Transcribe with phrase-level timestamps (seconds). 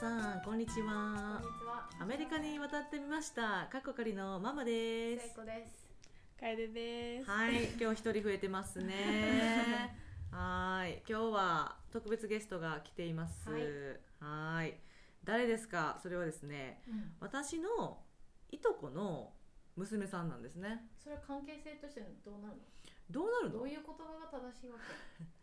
[0.00, 1.88] 皆さんこんにちはこんにちは。
[2.00, 5.86] アメリカに渡ってみましたかっこかりのママです聖子です。
[6.40, 7.30] 楓です。
[7.30, 9.94] はい今日一人増えてますね
[10.32, 13.62] はい今日は特別ゲストが来ていますはい
[14.20, 14.80] はい
[15.24, 15.98] 誰ですか？
[16.02, 16.82] それはですね
[17.20, 18.02] 私の
[18.50, 19.32] いとこの
[19.76, 22.62] 娘さんなんですねそれは関係性としてどうなるの？
[23.10, 23.58] どうなるの？
[23.58, 24.78] どういう言葉が正しいわ
[25.18, 25.24] け？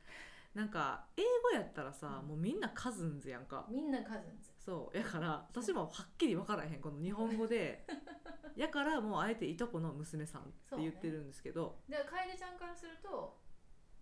[0.56, 4.52] なんか英語やったらさ、うんもうみんなカズンズやんかみんなカズンズ。
[4.68, 7.88] そうやから私もはっきり分からへんこの日本語で
[8.58, 13.38] やからもうあえていとこの娘さんって言ってるんですけど、で、楓ちゃんからすると、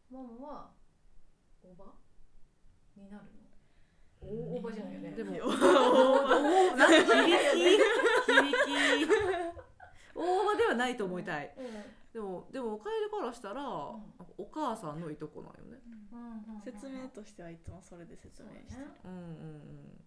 [0.10, 0.72] ママは
[1.62, 1.94] おば
[2.96, 3.26] になる
[4.26, 4.28] の？
[4.28, 5.12] おおばじゃないよね。
[5.12, 7.68] でもよ おーなんか響き？
[8.34, 9.10] 響き
[10.16, 12.12] 大場ではないと思いたいうん。
[12.12, 13.66] でもでも楓からしたら、ん
[14.38, 15.82] お母さんのいとこなんよね
[16.12, 18.88] うんうん説明としてはいつもそれで説明してる。
[19.04, 20.06] うんうんうん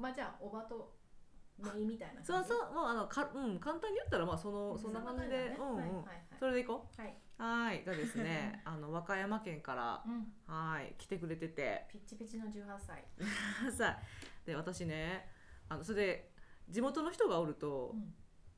[0.00, 0.96] まあじゃあおばと
[1.58, 2.48] メイみたいなそう感じ？
[2.48, 6.04] そうもうあのか、うん、簡単に言ったらまあそのそんな感じで、うんうん、
[6.38, 7.14] それでいこうはい。
[7.38, 10.32] はいがですね あの和歌山県からうん。
[10.46, 13.04] はい来てくれててピッチピチの18歳。
[13.72, 13.98] さ
[14.44, 15.28] で私ね
[15.68, 16.32] あのそれで
[16.68, 18.14] 地元の人がおるとうん。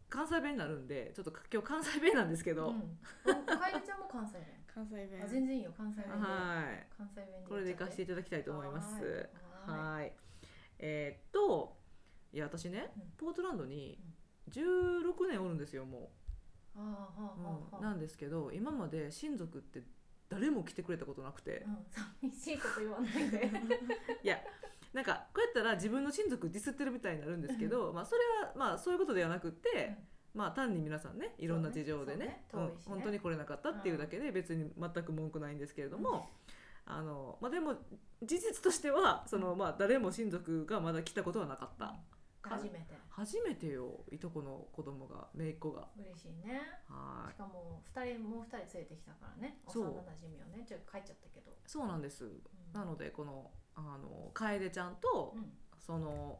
[0.08, 2.98] 関西弁になるんでちょっと今日関西弁なんですけど、うん。
[3.24, 4.46] 楓ちゃんも関西弁。
[4.66, 5.26] 関西弁あ。
[5.26, 6.26] 全然いいよ関西弁で。
[6.26, 7.48] はい関西弁で。
[7.48, 9.30] これで行かせていただきたいと思います
[9.66, 10.12] ははい
[10.82, 11.78] えーっと
[12.32, 13.02] いや私ねうん。
[13.16, 13.98] ポートランドに
[14.50, 16.10] 16年おるんですよも
[16.76, 19.82] あーはう、あはあはあなんですけど今まで親族って
[20.28, 21.64] 誰も来てくれたことなくて、
[22.22, 23.50] うん、寂しいこと言わないで。
[24.24, 24.38] いや
[24.92, 29.96] なんかこうやったら自分の親族ディスってるみたいになるんですけど、まあそれはまあそういうことではなくって、
[30.34, 32.68] まあ単に皆さんねいろんな事情でねそうね。
[32.68, 32.86] 遠いしね。
[32.86, 32.92] うん。
[32.94, 36.28] 本当に来れなかったっていうだけで別に全く文句ないんですけれども、
[36.84, 37.74] あのまあ、でも
[38.22, 41.94] 事実としてはその、まあ、誰も親族がまだ来たことはなかった、
[42.42, 43.02] 初めて。
[43.08, 46.62] 初めてよいとこの子供が姪っ子が嬉しいね。
[46.88, 49.58] はしかも二人もう二人連れてきたからね。
[49.68, 51.50] そう幼馴染をね、ちょっと帰っちゃったけど。
[51.50, 56.38] いそうなんですうんなのでこのあの楓ちゃんと、うんその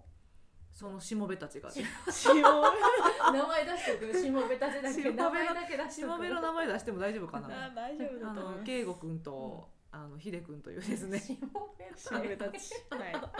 [0.72, 1.84] そのしもべたちがね
[2.34, 2.40] 塩。
[2.42, 4.14] 名前出しとく。
[4.14, 5.02] しもべたちだけ。
[5.02, 5.92] しもべの名前だけ出しとく。
[5.92, 8.58] しもべの名前出しても大丈夫かなあ大丈夫だあと思います。
[8.60, 12.72] の圭吾くんと、あの秀くんというですねしもべしもべたち。
[12.90, 13.32] は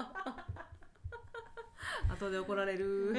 [2.09, 3.15] 後で怒られる。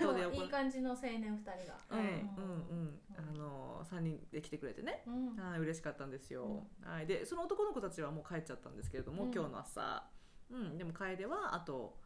[0.00, 1.78] 後で怒らいい感じの青年二人が。
[1.90, 1.98] うん。
[1.98, 2.22] はいうん。
[2.22, 3.00] うん。
[3.16, 5.02] あの3人で来てくれてね。
[5.06, 5.36] うん。
[5.36, 9.34] はい嬉しかったんですよ、はい、でその男の子たちはもう帰っちゃったんですけれども、うん。
[9.34, 10.08] 今日の朝、
[10.50, 12.00] うん、でも楓はあと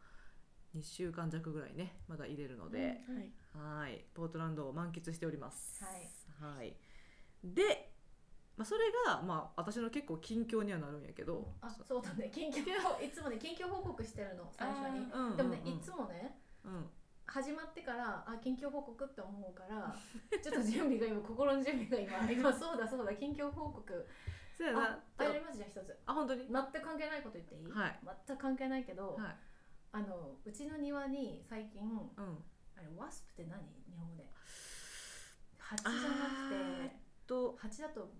[0.75, 2.81] 2週間弱ぐらいねまだ入れるので、い。
[2.81, 3.81] はい。
[3.83, 4.05] はい。
[4.13, 5.83] ポートランドを満喫しております。
[5.83, 6.75] はい、はい、
[7.43, 7.90] で、
[8.61, 12.29] まあ、それが、まあ、私の結構近況にはなるんやけど、あ、そうだね。
[12.31, 12.61] 近況
[13.03, 14.99] いつもね近況報告してるの最初に。
[14.99, 15.37] うんうんうん。
[15.37, 16.39] でもねいつもね。
[16.63, 16.87] うん。
[17.25, 19.95] 始まってからあ近況報告って思うから
[20.43, 24.07] ちょっと準備が今心の準備が今今そうだそうだ近況報告。
[24.07, 25.03] あそうやな。
[25.17, 25.99] あやりますじゃあ一つ。
[26.05, 26.45] あ本当に？
[26.47, 27.99] 全く関係ないこと言っていい、はい。
[28.27, 29.35] 全く関係ないけど、はい。
[29.93, 32.45] あのうちの庭に最近うん。
[32.77, 33.59] あれワスプって何？
[33.89, 34.29] 日本語で。
[35.57, 37.01] 蜂じゃなくて。
[37.31, 38.11] と蜂だと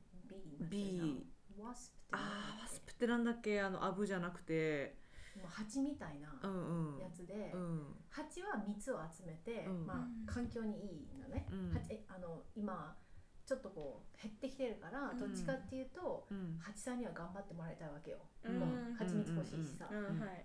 [0.60, 1.26] B
[1.60, 3.62] ワスプってあ何ーワスプってなんだっけ？
[3.62, 5.00] あのアブじゃなくて。
[5.38, 7.00] もう蜂みたいなうんうん。
[7.00, 7.96] やつで、うん。
[8.10, 9.86] 蜂は蜜を集めて、うん。
[9.86, 9.94] ま
[10.28, 11.72] あ、環境にいいのね、うん。
[11.74, 12.98] 蜂えあの今
[13.46, 16.58] ちょっとこう減ってきてるからどっちかっていうと、うん。
[16.60, 18.60] 蜂さんには頑張ってもらいたいわけよ、うん。
[18.60, 19.88] もう蜂蜜欲しいしさ。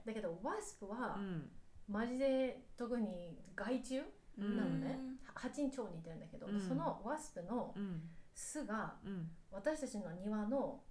[0.06, 1.50] だけどワスプは、うん。
[1.88, 4.02] マジで特に害虫
[4.38, 6.60] うんなのね、は蜂に超似てるんだけど、うん。
[6.60, 8.02] そのワスプのうん
[8.36, 9.30] 巣がうん。
[9.50, 10.82] 私たちの庭の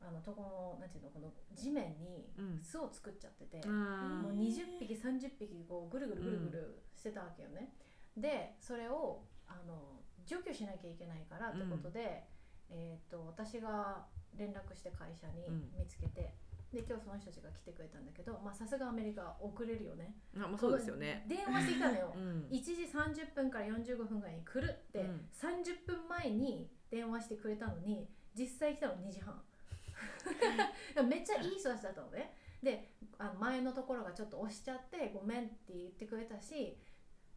[0.00, 2.60] あのとこのなんていうのこの地面にうん。
[2.62, 4.22] 巣を作っちゃってて、うん。
[4.22, 7.74] もう20匹30匹こうぐるぐるぐるぐるしてたわけよね、
[8.16, 12.24] でそれをあの除去しなきゃいけないからってことで、
[12.70, 15.70] えー、と私が連絡して会社にうん。
[15.78, 16.34] 見つけて、
[16.72, 20.16] で今日その人たちが来てくれたんだけどまあさすがアメリカ遅れるよね。
[20.36, 21.24] あまあそうですよね。
[21.28, 22.48] 電話してきたのよ、うん。
[22.50, 25.28] 1時30分から45分ぐらいに来るって、うん。
[25.32, 29.40] 30分前に電話してくれたのに実際来たの2時半。
[31.08, 32.34] めっちゃいい人たちだったのね。
[32.62, 36.78] であの前のところがちょっと押しちゃってごめんって言ってくれたし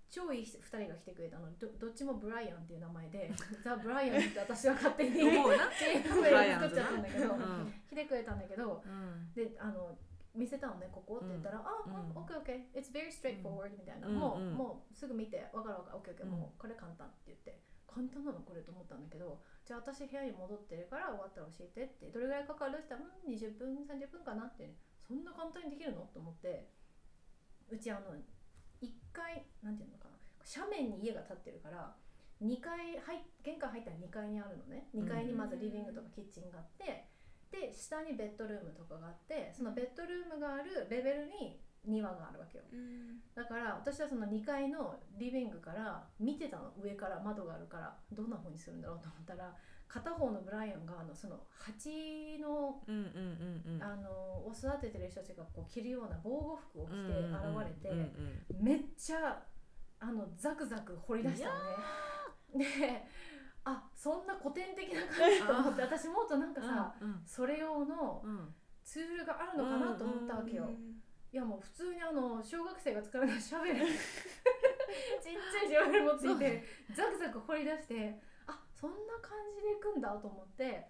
[0.10, 1.52] 超いい2人が来てくれたの。
[1.60, 3.30] どどっちもブライアンっていう名前で
[3.62, 5.70] ザ・ブライアンって私は勝手に思うな。
[5.78, 7.74] チーム名作っちゃったんだけど、うん。
[7.90, 9.34] 来てくれたんだけどうん。
[9.34, 9.98] であの
[10.34, 11.94] 見せたのねここって言ったら「あ、うん。
[11.94, 15.98] あ、オッケーオッケー It's very straightforward、みたいな、うんもう、うんもうすぐ見てわかるわかる。
[15.98, 16.32] オッケーオッケー、うん。
[16.40, 17.60] もうこれ簡単って言って
[17.98, 24.70] 簡単なのこれと思ったんだけどじゃあ私部屋に戻ってるから終わったら教えてってどれぐらいかかるって言ったら、うん、20分30分かなって
[25.02, 26.06] そんな簡単にできるの？
[26.14, 26.70] と思って
[27.74, 28.14] うちあの
[28.86, 31.98] 1階なんていうのかな斜面に家が建ってるから
[32.38, 34.94] 2階入っ玄関入ったら2階にあるのね。
[34.94, 37.10] 2階にまずリビングとかキッチンがあって
[37.50, 42.64] で下にベッドルームとかがあってそのベッドルームがあるレベルに庭があるわけよ。
[42.72, 46.74] うんだから私はその2階のリビングから見てたの。
[46.82, 49.54] 上から窓があるからどんな風にするんだろうと思ったら
[49.88, 52.82] 片方のブライアンがあのその蜂の
[54.46, 59.42] を育ててる人たちがこう着るような防護服を着て現れて、うんうんめっちゃ
[60.00, 61.54] あのザクザク掘り出したの。
[62.60, 62.66] ね。
[62.80, 63.08] で
[63.64, 68.56] あそんな古典的な感じと思って私もっとなんかさ、うんそれ用のうん。
[68.84, 70.64] ツールがあるのかなと思ったわけよ。
[70.64, 71.02] うん
[71.32, 76.64] いやもう普通にあの小学生が使うようなシャベルちっちゃいシャベル持っていて
[76.96, 80.88] ザクザク掘り出してあそんな感じでいくんだと思って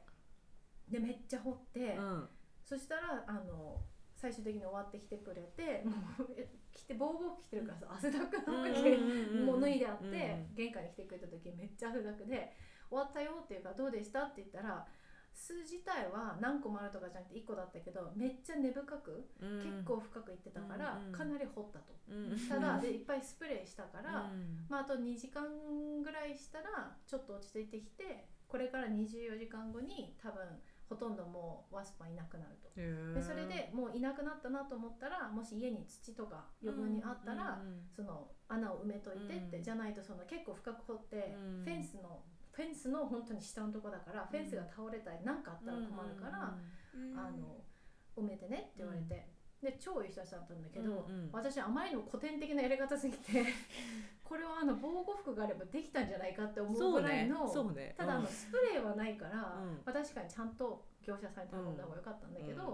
[0.90, 2.30] でめっちゃ掘って、うん。
[2.64, 3.80] そしたらあの
[4.16, 8.98] 最終的に終わってきてくれてもうえ着て防護服着てるからさ汗だくなわけ、
[9.46, 12.52] もう脱いであって、うん玄関に来てくれた時めっちゃ汗だくで
[12.90, 14.86] 「終わったよ」っていうから「どうでした?」って言ったら
[15.38, 19.62] 巣自体は何個もあるとかじゃなくて1個だったけどめっちゃ根深くうん。
[19.62, 21.94] 結構深くいってたからうんかなり掘ったと。
[22.10, 22.50] うん。
[22.50, 24.66] ただでいっぱいスプレーしたから、うん。
[24.68, 25.46] まあ、あと2時間
[26.02, 30.42] ぐらいしたらちょっと落ち着いてきてこれから24時間後に多分
[30.90, 32.74] ほとんどもうワスプはいなくなると。
[32.74, 37.86] でそれでもういなくなったなと思ったらもし家に土とか余分にあったら、うん。
[37.94, 39.64] その穴を埋めといてって、うん。
[39.64, 41.64] じゃないとその結構深く掘って、うん。
[41.64, 42.24] フェンスの
[42.58, 46.58] フェンスの本当に下のとこだから、フェンスが倒れたり何かあったら困るから、
[46.98, 47.62] うんあの
[48.18, 49.30] 埋めてねって言われて、
[49.62, 51.30] で超いい人たちだったんだけど、うんうん。
[51.32, 53.46] 私あまりにも古典的なやり方すぎて
[54.26, 59.76] これはあの防護服があればできたんじゃないかって思うぐらいの、そうねただあのスプレーはないから、うん。
[59.86, 62.72] まあ、確かにちゃんと業者さんに頼んだ方が良かったんだけど、うん。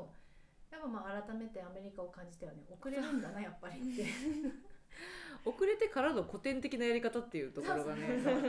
[0.71, 2.63] やっぱまあ改めてアメリカを感じてはね。
[2.69, 4.06] 遅れるんだなやっぱりって。
[5.45, 8.01] 遅れてからの古典的なやり方っていうところがね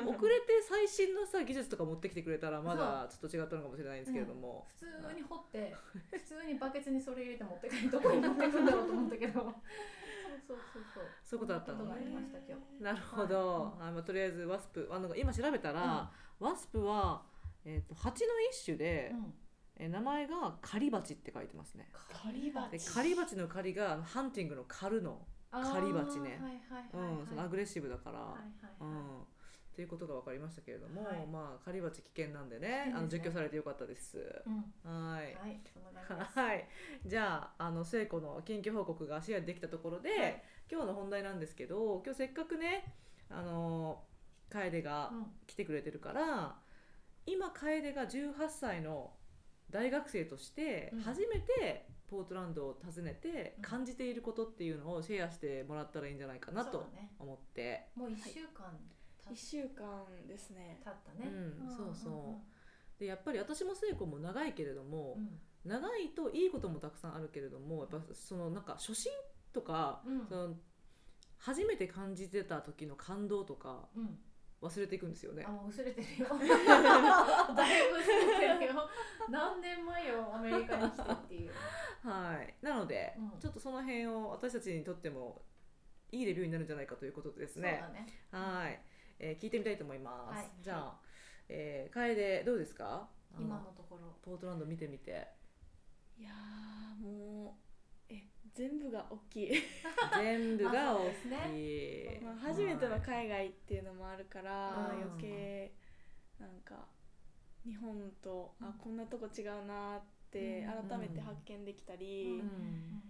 [0.07, 5.75] 遅れて最新のさ技術とか持ってきてくれたらまだちょっと違ったのかもしれないんですけれども、普通に掘って
[6.11, 9.55] 普通にバケツにそれ入れて持って帰るどこに持ってくんだろうと思ったけど。
[10.47, 11.41] そうそうそうそう。
[11.41, 12.03] いうことだったのね。
[12.81, 13.89] なるほど、はい。
[13.89, 17.23] あまあ、とりあえずワスプあの今調べたら、ワスプは、
[17.65, 19.35] えー、と蜂の一種で、うん。
[19.77, 21.89] えー名前がカリバチって書いてますね。
[21.93, 25.27] カリバでチカリバチの狩りがハンティングの狩るの、
[25.63, 26.41] カリバチね。
[27.39, 28.39] アグレッシブだから、うは
[28.81, 29.23] いん。
[29.75, 31.27] っていうことが分かりましたけれども、はい。
[31.27, 32.93] まあカリバチ危険なんでねね。
[32.95, 34.19] あの除去されてよかったです。
[34.85, 35.13] うん。
[35.13, 35.35] はい。
[35.35, 35.61] はい
[37.05, 40.43] じゃああの聖子の緊急報告がシェアできたところで、はい。
[40.71, 42.95] 今日の本題なんですけど今日せっかくね
[43.29, 44.05] あの
[44.49, 45.27] 楓がうん。
[45.47, 46.57] 来てくれてるから、
[47.27, 49.13] 今楓が18歳の
[49.71, 51.01] 大学生としてうん。
[51.01, 53.63] 初めてポートランドを訪ねてうん。
[53.63, 56.87] 感じていることっていうのをシェアしてもらったらいいんじゃないかなと
[57.19, 57.89] 思って。
[57.95, 58.79] もう一週間
[59.29, 60.81] 経一週間ですね。
[60.85, 61.31] 経ったね。
[61.31, 61.77] うんん。
[61.77, 62.41] そうそ
[62.97, 63.01] う。
[63.01, 65.41] でやっぱり私も聖子も長いけれども、うん。
[65.65, 69.13] 長いといいこともたくさんあるけれどもやっぱそのなんか初心
[69.53, 70.27] とか、うん。
[70.29, 70.55] その
[71.39, 74.19] 初めて感じてた時の感動とかうん
[74.65, 75.45] 忘れていくんですよね。
[75.47, 75.51] あ。
[75.51, 76.29] もう薄れてるよ。
[77.55, 78.89] だいぶ薄れてるよ。
[79.29, 81.53] 何年前よアメリカに来てっていう。
[82.03, 83.41] はい、なので、うん。
[83.41, 85.43] ちょっとその辺を私たちにとっても
[86.13, 87.81] いいレビューになるんじゃないかということでですね。
[87.83, 88.07] そうだね。
[88.31, 88.81] はい、
[89.19, 90.39] えー聞いてみたいと思います。
[90.39, 90.51] はい。
[90.63, 91.01] じゃあ、
[91.49, 93.09] えー、楓どうですか？
[93.35, 94.17] あ今のところ。
[94.23, 95.29] ポートランド見てみて。
[96.17, 97.64] いやーもうえ
[98.55, 99.53] 全部が大きい、
[100.17, 101.11] 全部が大
[101.51, 105.73] きい、まあ、初めてのはい海外っていうのもあるからうん余計
[106.39, 106.87] なんか
[107.65, 110.89] 日本とあこんなとこ違うなってうん。
[110.89, 113.03] 改めて発見できたり、うん。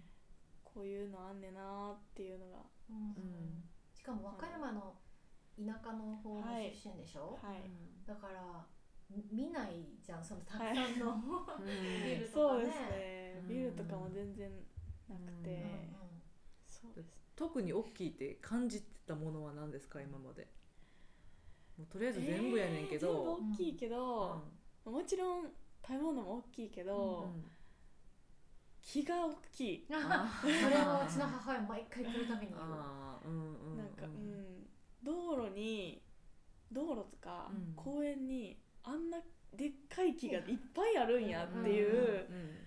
[0.63, 2.57] こういうのあんねなっていうのが
[2.89, 2.97] うん。
[2.97, 4.93] うんしかも和歌山の
[5.57, 7.71] 田舎の方のはい出身でしょ、はい、
[8.05, 8.65] だから
[9.09, 11.65] み見ないじゃんそのたくさんの、うん
[12.05, 12.29] ビルとかね。
[12.31, 13.39] そうですね。
[13.41, 14.51] うんビルとかも全然
[15.13, 15.89] なくて、うん
[16.65, 17.09] そうです。
[17.35, 20.47] 特に大きいって感じてたものは何ですか今まで？
[21.77, 24.41] もうとりあえず全部やねんけど、えー全部大きいけうど、
[24.87, 24.91] ん。
[24.91, 25.43] もちろん
[25.85, 27.43] 食べ物も大きいけど、うん
[28.81, 29.85] 気が大きい。
[29.87, 29.99] それ
[30.75, 33.33] はうちの母親毎回来るたびに言う。
[33.33, 34.67] んうんなんか、うん、
[35.03, 36.03] 道路に
[36.71, 37.73] 道路とかうん。
[37.75, 39.17] 公園にあんな
[39.55, 40.43] でっかい木がいっ
[40.73, 42.64] ぱいあるんやっていううん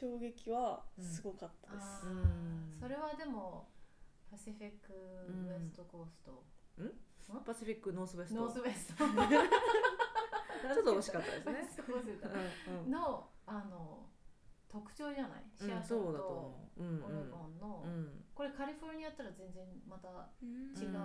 [0.00, 2.06] 衝撃はすごかったです。
[2.06, 2.76] うん。
[2.80, 3.68] それはでも
[4.30, 6.42] パシフィックウエストコースト、
[7.44, 8.40] パシフィックノースウェスト。
[8.40, 9.04] ノースウェスト。
[10.74, 11.84] ちょっと惜しかったですね。
[12.88, 14.06] のあの
[14.68, 15.44] 特徴じゃない？
[15.56, 18.24] シアトルとオレゴンの、うんうん。
[18.34, 20.96] ここれカリフォルニアやったら全然またうん違う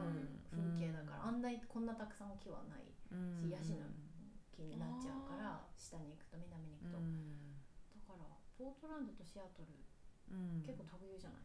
[0.52, 1.28] 風景だから、うん。
[1.28, 3.42] あんなにこんなたくさん木はないうん。
[3.42, 3.88] しヤシの
[4.56, 6.98] 木になっちゃうから下に行くと南に行くと、
[8.58, 9.68] ポートランドとシアトル
[10.32, 10.64] うん。
[10.66, 11.40] 結構特有じゃない、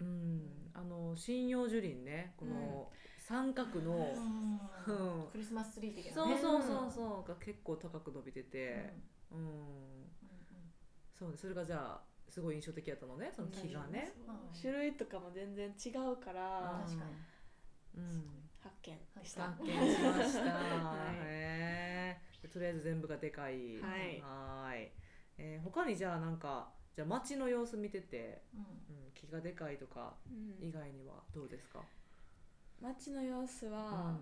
[0.00, 0.70] うん。
[0.74, 2.34] あの針葉樹林ね。
[2.36, 4.14] この三角の、
[4.86, 4.94] うん。
[4.94, 5.28] うん。
[5.32, 7.28] クリスマスツリー的なそうねそうそうそう。
[7.28, 8.92] が結構高く伸びてて、
[9.30, 9.38] うん。
[9.38, 9.48] うん。
[11.18, 11.36] そうね。
[11.36, 13.32] それがじゃあすごい印象的やったのね。
[13.34, 14.12] その木がね。
[14.60, 17.12] 種類とかも全然違うから確かに。
[17.96, 18.24] うん
[18.60, 19.42] 発見でした。
[19.44, 20.40] 発見しました。
[20.52, 21.12] は
[22.44, 22.48] い。
[22.48, 23.80] とりあえず全部がでかい。
[23.80, 24.20] はい。
[24.20, 24.90] はーい
[25.38, 28.60] えー他にじゃあなんかじゃあ街の様子見てて、うん。
[28.60, 28.62] う
[29.08, 30.68] ん、木がでかいとかうん。
[30.68, 31.80] 以外にはどうですか？
[32.80, 34.16] 街の様子うは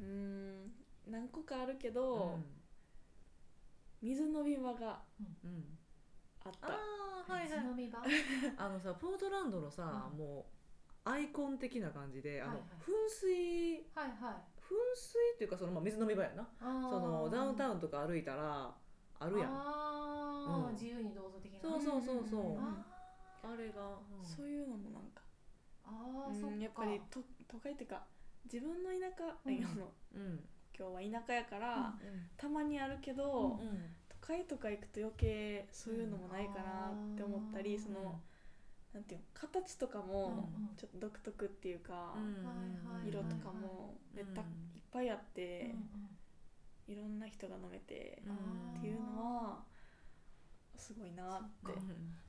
[0.00, 0.72] うーん
[1.08, 2.38] 何個かあるけど
[4.00, 5.50] 水飲み場がうん。
[5.50, 5.64] うん
[6.44, 6.68] あった。
[6.68, 6.70] あ
[7.28, 7.48] あはいはい。
[7.48, 7.98] 水飲み場？
[8.56, 10.18] あのさポートランドのさ、うん。
[10.18, 10.46] も
[11.04, 12.68] うアイコン的な感じであの、はいはい。
[12.80, 14.34] 噴水はいはい。
[14.60, 16.48] 噴水っていうかその、まあ、水飲み場やな。
[16.60, 18.74] そのダウンタウンとか歩いたら
[19.20, 19.50] あるやん。
[19.50, 20.72] あー、うん。
[20.72, 21.60] 自由にどうぞ的な。
[21.60, 22.84] そうそうそうそう、うんあ
[23.44, 25.22] あれが、そういうのもなんか。
[25.86, 26.54] ーあー、そっか。
[26.54, 28.02] うんやっぱりと都会っていうか
[28.44, 29.54] 自分の田舎、うん。
[29.54, 30.44] いやあのうん。
[30.78, 32.30] 今日は田舎やから、うん。
[32.36, 33.94] たまにあるけど、うん。
[34.08, 37.82] 都会とか行くと余計そういうのもないかなって思ったり、うん。
[37.82, 38.20] その
[38.94, 40.62] なんていうの形とかもうん。
[40.62, 42.14] うんちょっと独特っていうか、
[43.04, 44.46] 色とかもめった、うん
[44.76, 46.17] いっぱいあってうん、
[46.88, 48.22] いろんな人が飲めて
[48.76, 49.62] っていうのは
[50.76, 51.72] すごいなって。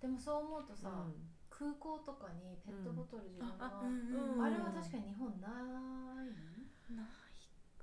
[0.01, 1.13] でもそう思うとさ、うん。
[1.49, 5.47] 空港とかにペットボトル自分の、ああうんれは確かに日本な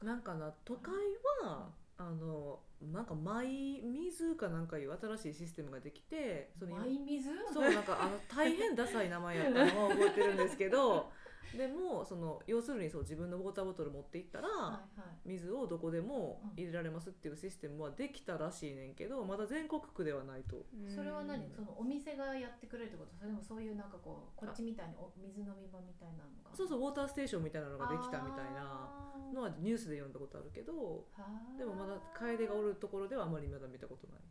[0.03, 0.05] い？
[0.05, 0.95] なんかな都会
[1.45, 1.69] は
[1.99, 2.59] あの
[2.93, 7.31] なんかマイ水かなんかいう新しいシステムができてそのマイ水？
[7.53, 11.11] そうなんかあの大変ダサい名前やったのは覚えてるんですけど
[11.57, 14.55] でもその要するにそう自分のウォーターボトル持って行ったら、は
[14.97, 15.29] いはい。
[15.29, 16.53] 水をどこでもうん。
[16.57, 20.65] 入れられますっていうシステムはできたらしいねんけどまだ全国区ではないと。
[20.89, 21.45] それは何？
[21.45, 26.55] うんそのお店がやってくれるってことそれともそういうなんかこうこっちみたいにお水飲み場みたいなのが。
[26.57, 28.89] そうそうウォーターステーションみたいなのができたみたいな
[29.35, 31.05] のはニュースで読んだことあるけど
[31.59, 34.23] でもまだ楓がおるところではあまりまだ見たことない。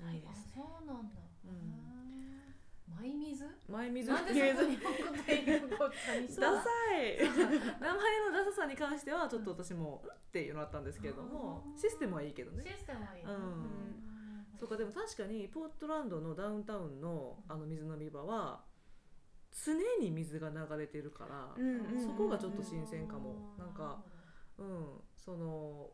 [0.00, 0.52] ないですね。
[0.56, 1.90] あそうなんだ、うん
[2.98, 5.88] マイ水マイ水なんでそこ日本語で言うこと
[6.20, 6.40] にした？
[6.52, 6.68] ダサ
[6.98, 7.18] い。
[7.18, 12.64] 名前のダサさに関してはちょっと私もうんっていうのあったんですけれどもシステムはいいけどね。
[12.66, 14.00] システムはいい、うん。
[14.58, 18.60] そうかでも確かにポートランドのダウンタウンのあの水飲み場は
[19.64, 22.00] 常に水が流れてるから、うんうんうん。
[22.00, 23.54] そこがちょっと新鮮かも。
[23.58, 24.02] なんか
[24.58, 25.88] うん、その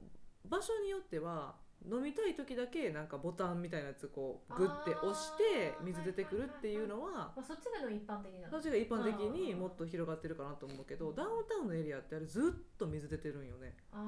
[0.45, 1.55] 場所によっては
[1.85, 8.49] 飲みたい時だけなんかボタンみたいなやつこうグッて押して水出てくるっていうのはまあ、そっちが一般的な。
[8.49, 13.77] いそっちが一般的にもっと広がってるかなと思うけどダウンタウンのエリアってあれずっと水出てるんよね。
[13.93, 14.01] ああ、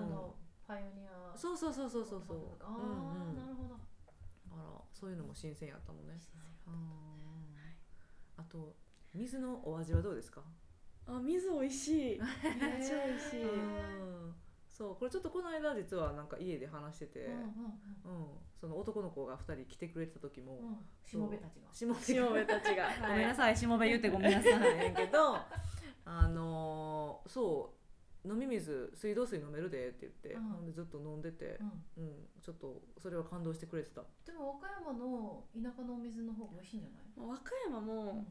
[0.00, 0.06] うん。
[0.06, 0.34] あの
[0.66, 1.36] パイオニア。
[1.36, 2.22] そうそうそうそうそう。
[2.26, 3.36] そうああ、うんうん。
[3.36, 3.70] なるほど。
[3.70, 6.18] だからそういうのも新鮮やったのね。
[6.20, 6.80] 新鮮うん
[8.36, 8.74] あと
[9.12, 10.40] 水のお味はどうですか？
[11.06, 12.18] あ水美味しい。
[12.58, 14.34] めっちゃ美味しい、うん
[14.80, 18.26] そうこれちょっとこの間実はなんか家で話してて、うんうんうん、
[18.58, 20.68] その男の子が2人来てくれてた時も、うん。
[20.68, 20.70] う。
[20.70, 21.68] んしもべたちが。
[21.70, 22.58] しもべた。
[22.62, 24.58] ちが、ごめんなさいしもべ言ってごめんなさい。
[24.78, 25.36] ねんけど
[26.06, 27.74] あのーそ
[28.24, 30.32] う飲み水水道水飲めるでって言って、
[30.64, 30.72] うん。
[30.72, 31.60] ずっと飲んでて
[31.98, 32.04] う、ん。
[32.04, 34.00] うん、ちょっとそれは感動してくれてた。
[34.24, 37.02] でも和歌山の田舎のお水の方が美味しいんじゃない？
[37.18, 38.24] まあ和歌山も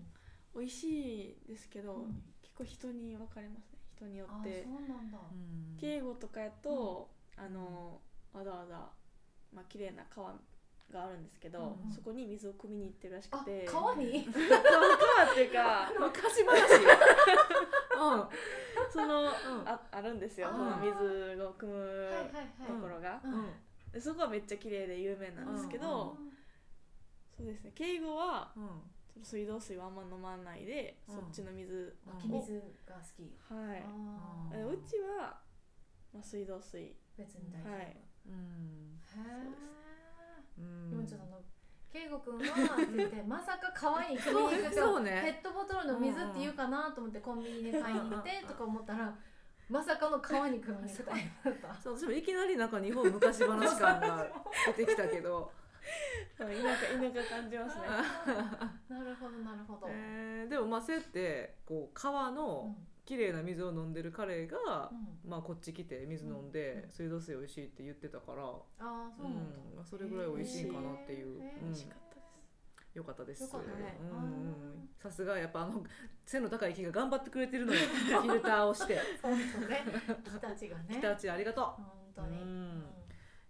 [0.55, 2.23] 美味しいですけど、うん。
[2.41, 3.68] 結構人に分かれます。
[3.68, 3.68] ね
[3.99, 4.63] 人によあって。
[4.63, 5.17] そうなんだ。
[5.17, 5.77] うん。
[5.77, 7.99] 敬語とかやと、あの
[8.33, 8.75] わざわざ
[9.53, 10.33] まあ綺麗な川
[10.91, 11.91] があるんですけど、うんうん。
[11.91, 14.25] そこに水を汲みに行ってるらしくあて川に？
[14.31, 16.49] 川っていうか昔話。
[18.91, 19.27] その、ん。
[19.67, 20.49] ああるんですよ。
[20.49, 22.67] その水を汲むはいはいはい。
[22.67, 23.21] ところが、
[23.99, 26.33] そこはめっちゃ綺麗で有名なんですけど、うん。
[27.37, 27.71] そうですね。
[27.75, 28.69] 敬語はうん
[29.23, 31.15] 水道水はあんま飲まないで、うん。
[31.15, 32.53] そっちの水湧き水
[32.85, 33.35] が好き。
[33.49, 33.83] はい。
[34.63, 35.37] うちは、
[36.13, 36.95] まあ、水道水。
[37.17, 37.73] 別に大丈夫。
[37.73, 37.81] はい。
[37.81, 37.97] へ
[38.27, 40.89] うんえうん。
[40.91, 41.41] でもちょっとあの
[41.91, 45.41] 圭吾君はって言って まさか川に汲みに行くとそうね。
[45.41, 49.13] ペットボトルの水って言うかなと思ってコンビニで買いに行ってとか思ったら
[49.69, 54.27] まさかの川に汲みに行くタイプだった そう私もいきなりなんか日本昔話感が
[54.67, 55.51] 出てきたけど、
[56.37, 57.87] 田舎田舎感じますね。
[58.89, 62.35] なるほどなるほど、えーでもまあそうやってこう川うん。
[62.35, 65.29] の綺麗な水を飲んでる彼がう、ん。
[65.29, 66.91] まあこっち来て水飲んで、うん。
[66.91, 69.85] 水道水美味しいって言ってたから、ああそうなんだ、うん。
[69.85, 71.41] それぐらい美味しいかなっていう。
[71.41, 71.61] へー。
[71.61, 71.65] うん。
[71.65, 72.15] 美味しかったで
[72.85, 72.97] す。
[72.97, 73.43] よかったです。
[73.53, 73.97] ね。
[74.01, 75.81] うんうんさすがやっぱあの
[76.25, 77.79] 背の高い木が頑張ってくれてるのよ。
[77.79, 78.99] フィルターをして。
[79.23, 79.31] 本
[79.61, 79.83] 当ね。
[80.25, 80.97] 日立がね。
[80.99, 81.65] 北地ありがとう。
[81.65, 82.83] 本当に、うん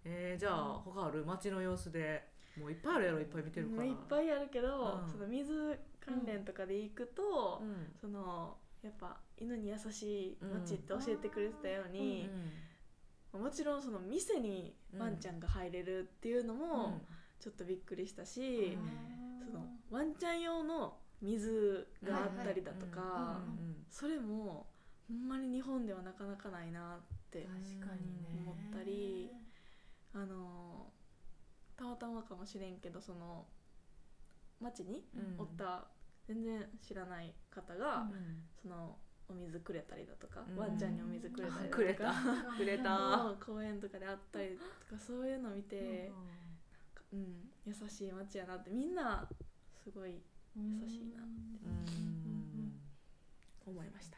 [0.09, 2.27] えー、じゃあ他ある街の様子で
[2.59, 3.83] もういっぱいあるやろいっぱい見てるから。
[3.83, 5.09] もういっぱいあるけど、うん。
[5.09, 7.93] その水関連とかで行くと、うん。
[7.99, 12.29] そのやっぱ犬に優しい街って教えてくれてたように、
[13.33, 16.99] もちろんその店にワンちゃんが入れるっていうのも
[17.39, 19.45] ちょっとびっくりしたし、うん。
[19.45, 23.41] そのワンちゃん用の水があったりだとか、
[23.89, 24.67] それも
[25.07, 26.99] ほんまに日本ではなかなかないなっ
[27.31, 27.47] て
[27.79, 28.29] 確かにね。
[28.39, 29.29] 思ったり
[30.13, 30.91] あの
[31.77, 33.45] たまたまかもしれんけどその
[34.61, 35.35] 町にうん。
[35.39, 35.87] おった
[36.27, 38.43] 全然知らない方が、うん。
[38.61, 38.97] その
[39.29, 40.57] お水くれたりだとか、うん。
[40.57, 42.13] ワンちゃんにお水くれたりだとかくれた。
[42.57, 43.35] くれた。
[43.43, 44.57] 公園とかであったり
[44.89, 46.11] とかそういうの見て、
[47.11, 47.49] うん。
[47.65, 49.27] 優しい街やなってみんな
[49.83, 50.21] すごい
[50.55, 52.81] 優優しいなうん。
[53.65, 54.17] 思いました。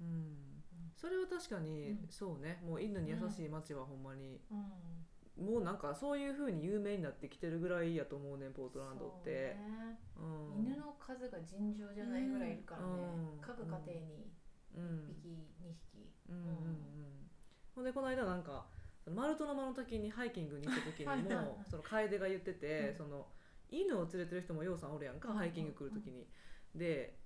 [0.00, 0.62] うん。
[0.96, 2.08] それは確かに、うん。
[2.10, 2.60] そうね。
[2.62, 5.06] もう犬に優しい街はほんまに、うん
[5.40, 9.56] もうなんかそういう風に有名になってきてるぐらいやと思うねんポートランドって。
[9.56, 10.56] そうね。
[10.56, 10.66] うん。
[10.66, 13.40] 犬の数が尋常じゃないぐらいいるからね、うん。
[13.40, 14.30] 各家庭に
[14.76, 15.28] うん1匹。
[15.64, 17.30] 2匹うんうんうん。
[17.74, 18.66] ほんでこの間なんか
[19.06, 22.94] マルトの間の滝にハイキングに行った時にもその楓が言ってて、うん。
[22.96, 23.26] その
[23.70, 26.28] 犬を連れてる人もようさんおるやんか、うんハイキング来る時に。
[26.74, 27.18] で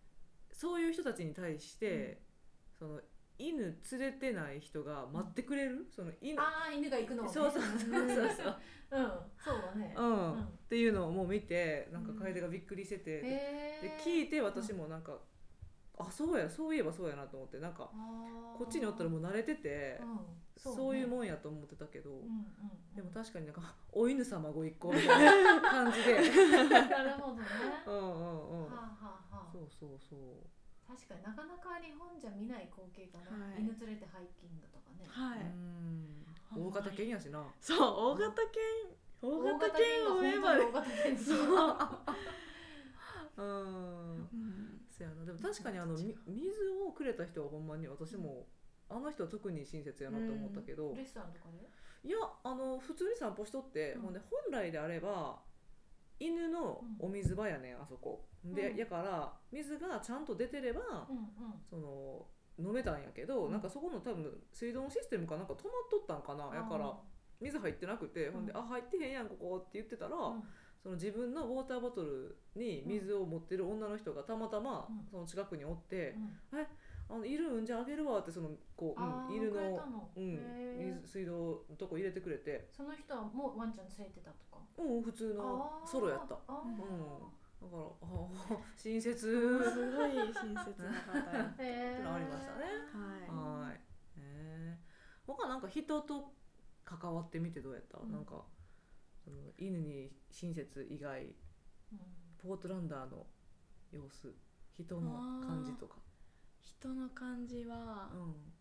[0.53, 2.23] そういう人たちに対して、
[2.79, 3.01] その
[3.39, 3.59] 犬
[3.91, 6.41] 連れてない人が待ってくれる、その犬。
[6.41, 7.33] ああ犬が行くのをね。
[7.33, 8.57] そうそうそうそうそう、
[8.93, 9.11] うん。
[9.45, 9.95] そうだね。
[9.97, 10.33] うん。
[10.33, 10.43] うん。
[10.43, 15.19] っていうのをもう見てなんか楓がびっくりしてて、でへでー聞いて私もなんか、
[15.99, 17.89] あそうやそういえばそうやなと思ってなんか
[18.59, 20.19] こっちにおったらもう慣れてて、うん。
[20.57, 22.27] そういうん、もんやと思ってたけど、うんうんう
[22.93, 22.95] ん。
[22.95, 26.15] でも確かになんかお犬様ご一行みたいな 感じで。
[26.15, 27.43] なるほどね。
[27.87, 28.67] うんうんうん。
[28.67, 29.53] はあはあはあ。
[29.53, 30.21] そうそうそう
[30.87, 33.63] 確かになかなか日本じゃ見ない光景かな、はい。
[33.63, 35.09] 犬連れてハイキングとかね。
[35.09, 35.41] はい、
[36.55, 37.43] 大型犬やしな。
[37.61, 37.79] そう
[38.13, 38.97] 大型犬。
[39.23, 40.65] 大型犬を上まで。
[40.65, 41.39] 大型犬そう、
[43.37, 44.17] うん。
[44.17, 44.87] うん。
[44.91, 45.25] そやな。
[45.25, 48.47] でも確かにあのみ水をくれた人はほんまに私も
[48.89, 52.09] あの人は特に親切やなと思ったけど、レストランとかで？
[52.09, 54.03] いやあの普通に散歩しとって、うん。
[54.03, 55.41] ほんで本来であれば
[56.19, 58.25] 犬のお水場やねんあそこ。
[58.45, 58.77] で、うん。
[58.77, 61.27] やから水がちゃんと出てれば、うんうん。
[61.69, 62.27] その
[62.59, 63.53] 飲めたんやけど、うん。
[63.53, 66.93] なんかそこの多分水道のシステムかなんか止まっとったんかなやから
[67.41, 70.43] 水入ってなくて、ほんで「うんあ入ってへんやんここ」って言ってたら、うん。
[70.83, 75.07] その自分のウォーターボトルに水を持ってる女の人がたまたまうん。
[75.11, 76.17] その近くにおって
[76.53, 76.67] うん
[77.09, 80.39] 「あのいるんじゃああげるわ」ってそのこう、うん、犬のうん、
[80.79, 82.69] 水水道のとこ入れてくれて。
[82.73, 84.59] その人はもうワンちゃん連れてたとか？
[84.79, 86.29] うん普通のソロやった。
[86.29, 86.85] だかあーら
[87.63, 89.15] あー親切。
[89.19, 91.55] すごい親切な方や。
[91.59, 91.95] へー。
[91.95, 92.65] ってのありましたね。
[92.93, 93.81] ははい。
[94.19, 96.33] えー、他なんか人と
[96.85, 97.99] 関わってみてどうやった？
[97.99, 98.13] うん。
[98.13, 98.45] なんか
[99.25, 101.27] その犬に親切以外
[101.93, 102.01] うん。
[102.39, 103.27] ポートランダーの
[103.93, 104.35] 様子、
[104.73, 105.97] 人の感じとか。
[106.65, 108.53] い人の感じはうん。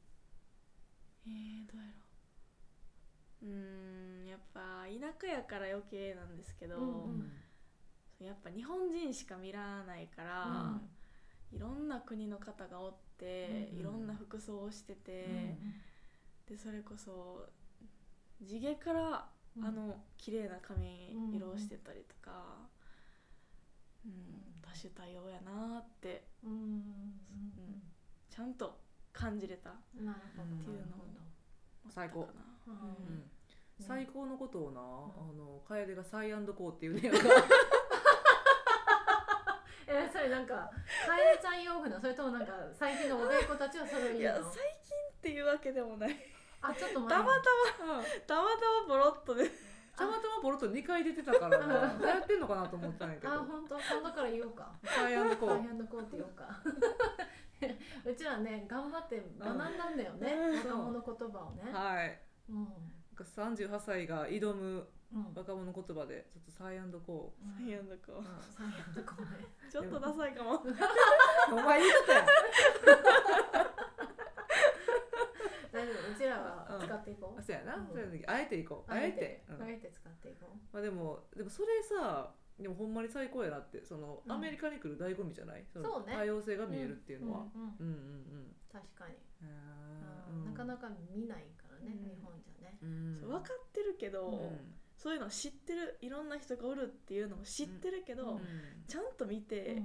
[1.26, 1.94] えー、どうやろ
[3.42, 3.46] う。
[3.46, 6.86] うーんやっぱ田舎やから余計なんですけど、うん
[8.20, 8.26] うん。
[8.26, 10.80] やっぱ日本人しか見らないから、
[11.52, 15.26] いろんな国の方がおって、うんいろんな服装をしてて、
[15.62, 15.74] うん
[16.46, 17.48] でそれこそ
[18.42, 19.66] 地毛からうん。
[19.66, 22.32] あの綺麗な髪色をしてたりとか、
[24.06, 24.12] うん
[24.62, 26.24] 多種多様やなって。
[26.44, 26.52] うん。
[26.52, 27.93] うん
[28.34, 28.80] ちゃんと
[29.14, 30.18] 感じれたっていうのをな。
[30.18, 30.22] る
[31.94, 32.28] 最高。
[32.66, 32.74] うん。
[32.74, 33.30] うん。
[33.80, 34.84] 最高のことをな、ん。
[34.84, 34.88] あ
[35.38, 37.12] の楓がサイアンドコーっていうね。
[39.86, 40.72] えそれなんか
[41.06, 46.18] カエルちゃん用具なのそれともなんか最近のおべい子たちはそれをい言うのや最近っていうわけでもない。
[46.62, 47.46] あちょっと前たまたまた
[47.86, 49.48] またまボロッとで
[49.96, 51.94] たまたまボロッと2回出てたからな。
[52.00, 53.34] 流行ってんのかなと思ったんやけど。
[53.34, 53.76] あ本当？
[53.76, 54.72] 今度から言おうか。
[54.84, 55.50] サイアンドコー。
[55.50, 56.50] 大変のコーって言おうか
[58.06, 60.58] うちらね頑張って学んだんだよね、うん。
[60.58, 62.20] 若者言葉をね、はい。
[62.50, 62.64] うん。
[62.64, 62.72] なん
[63.16, 65.34] か38歳が挑むうん。
[65.36, 67.66] 若者言葉でちょっとサイアンドコうん。
[67.66, 70.60] サイアンドコーサイアンドコーね ちょっとダサいかも。
[70.60, 70.74] ー。
[71.54, 72.26] お前言い方や。
[75.72, 77.88] 大丈夫うちらは使っていこう、そうやな、うん。
[77.88, 78.92] そうやなあえていこう。
[78.92, 79.62] あえて、うん。
[79.62, 83.84] あえて使っていこまあ、でもでもそれさでもほんまに最高やなって。
[83.84, 84.32] その、うん。
[84.32, 85.66] アメリカに来る醍醐味じゃない？
[85.72, 86.16] そのそうね。
[86.16, 87.62] 多様性がう見えるっていうのは、んうん。
[87.62, 87.76] うん。
[87.80, 87.92] うん、うんう
[88.50, 88.56] ん。
[88.72, 90.34] 確かに、へー。
[90.34, 90.46] うん。
[90.46, 92.10] なかなか見ないからね、うん。
[92.10, 92.78] 日本じゃね。
[92.82, 93.18] うん。
[93.20, 94.76] そう分かってるけど、うん。
[94.96, 98.40] そういうのを知ってるいろんな人がおるっていうのも知ってるけど、
[98.88, 99.82] ちゃんと見て、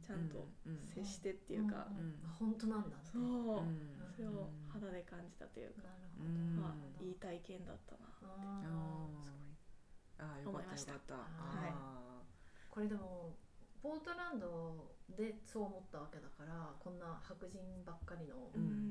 [0.00, 0.48] ちゃんと
[0.86, 1.88] 接してっていうか、
[2.38, 3.10] 本当なんだって。
[3.12, 3.24] そう、
[4.16, 5.82] それを肌で感じたというか、
[6.56, 9.37] まあ、いい体験だったなああ
[10.42, 11.72] よかったよかった、はい、
[12.70, 13.36] これでも
[13.82, 18.34] ポートランドでそう思ったわけだからこんな白人ばっかりの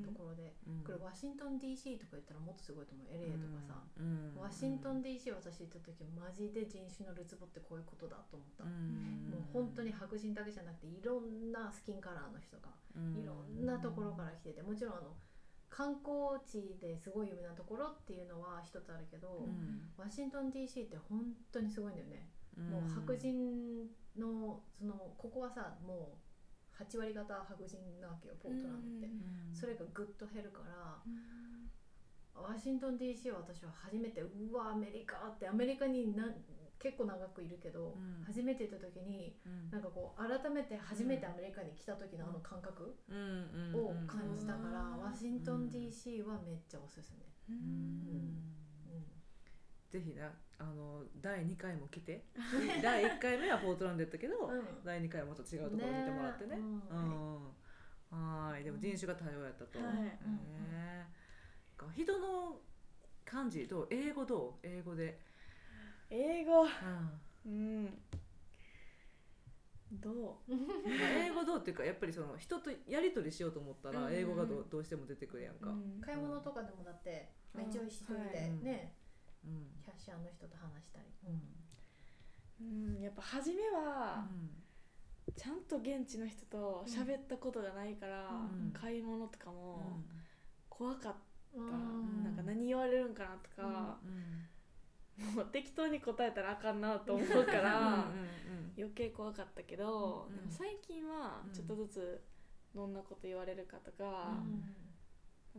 [0.02, 12.74] ところで、うん、これワシントン DC とか言ったらもっとすごいと思う LA とかさ、うん、ワシントン DC 私行った時マジで人種のるつぼってこういうことだと思った、うん、もう本当に白人だけじゃなくていろんなスキンカラーの人が
[13.14, 15.14] いろんなところから来ててもちろんあの
[15.78, 19.46] 観光地ですごい有名なところっていうのは一つあるけど、
[19.96, 22.26] ワシントン DC って本当にすごいんだよね。
[22.58, 23.86] もう白人
[24.18, 29.08] のそのここはさもう8割方白人なわけよポートランドって、
[29.54, 30.98] それがぐっと減るから、
[32.34, 36.26] ワシントン DC は私は初めてうわアメリカってアメリカにな
[36.80, 42.96] 結構長くいるけど、うん、初めて行った時に、うん、なんかこう改めて初めてアメリカに来た時のあの感覚
[43.74, 47.26] を感じたから、ワシントン DC はめっちゃおすすめ。
[47.50, 48.58] うん。
[49.90, 52.26] ぜひなあの第2回も来て。
[52.84, 58.64] 第1回目はポートランドやったけど、うん、第2回はまた違うところ見てもらってね、ね、うん、はい。
[58.64, 62.62] でも人種が多様やったと、はい、えー、人の
[63.26, 64.68] 漢字どう英語どう？
[64.68, 65.20] 英語で
[66.10, 66.66] 英語。
[67.46, 67.94] うん、うん
[69.92, 70.54] どう？
[71.18, 78.94] 英語どうっていうかやっぱりその人とやり取りしようと思ったら英語がど,、うどうしても出てくるやんか、うん、買い物とかでもだって一応一人でね、
[79.84, 81.06] キャッシャーの人と話したり、
[82.62, 83.02] うん。
[83.02, 84.28] やっぱ初めは、
[85.36, 88.30] ちゃんと現地の人と喋ったことがないから、
[88.74, 90.02] 買い物とかも
[90.70, 91.16] 怖かっ
[91.56, 93.98] た、なんか何言われるんかなとか、
[95.36, 98.08] もう適当に答えたらあかんなと思うから
[98.78, 102.22] 余計怖かったけど、でも最近はちょっとずつ
[102.76, 104.38] どんなこと言われるかとか、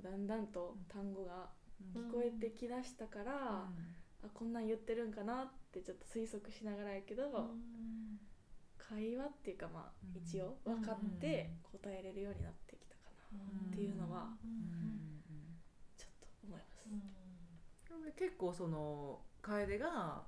[0.00, 1.48] だんだんと単語が
[1.94, 3.32] 聞こえてきだしたから、
[4.22, 7.24] あこんなん言ってるんかなってちょっと推測しながらやけど、
[8.78, 9.92] 会話っていうかまあ
[10.24, 13.38] 一応分かって答えれるようになってきたかな
[13.72, 14.28] っていうのは
[15.96, 16.88] ちょっと思います。
[18.16, 20.22] 結構その楓が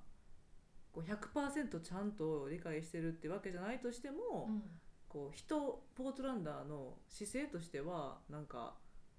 [0.92, 4.62] こう100%ちゃんと理解してるってわけじゃないとしても、うん、
[5.08, 8.74] こう人ポートランダーの姿勢としてはなんか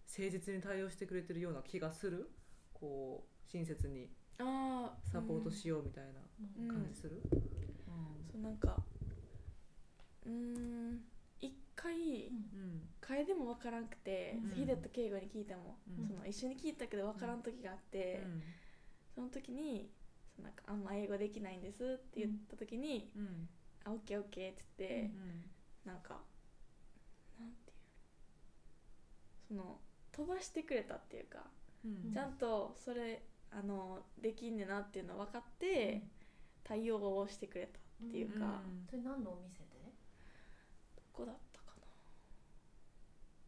[0.07, 2.31] 誠実に対応してくれてるような気がする。
[2.73, 7.37] こう親切にサポートしようみたいな感じする、うん。
[7.37, 7.45] うん、
[8.31, 8.77] そうなんか
[10.25, 10.99] うん
[11.39, 12.31] 一回、
[13.01, 18.23] 楓も分からんくて、うん、ヒデと敬吾に聞いても、その一緒に聞いたけど分からん時があって、
[19.13, 19.89] その時に
[20.35, 23.49] そのなんかあんま英語できないんですって言った時に「うん、
[23.83, 25.11] あオッケーオッケー」って言って、
[25.85, 26.21] うん、なんか
[27.39, 27.77] なんていう
[29.49, 29.79] その
[30.11, 31.39] 飛ばしてくれたっていうか、
[31.85, 33.21] うん、ちゃんとそれ
[33.51, 36.01] あのできんねなっていうの分かって
[36.63, 39.69] 対応をしてくれたっていうか、うん、それ何のお店で？
[40.95, 41.75] どこだったか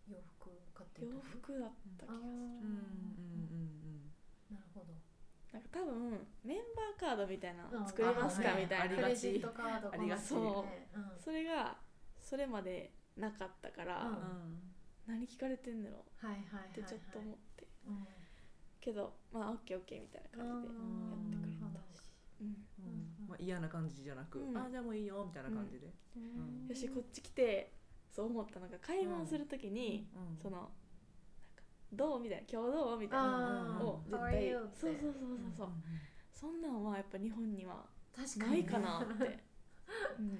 [0.08, 0.14] な？
[0.14, 3.23] 洋服買って洋服だった気がする、うん
[5.54, 10.30] なんか多分メンバーカードみたいな作れますかみたいな、クレジットカードありがち。
[10.30, 11.78] そう、それが
[12.20, 14.10] それまでなかったから、
[15.06, 17.68] 何聞かれてんだろうってちょっと思って、
[18.82, 20.80] けどまあオッケーオッケーみたいな感じでや
[21.14, 21.56] ってくれ
[21.96, 22.02] た。
[22.02, 22.10] し、
[22.42, 23.28] うん。
[23.28, 27.72] まあ、嫌な感じじゃなく、あじゃあもういいよみたいな感じで、よしこっち来て
[28.12, 30.08] そう思ったのが買い物する時に、
[30.42, 30.72] その
[31.96, 34.52] どうみたいな今日どうみたいなのを絶対。
[34.74, 35.70] そうそうそうそうそう、
[36.32, 37.86] そんなんはやっぱ日本には
[38.38, 39.40] ないかなって、
[40.20, 40.40] うん、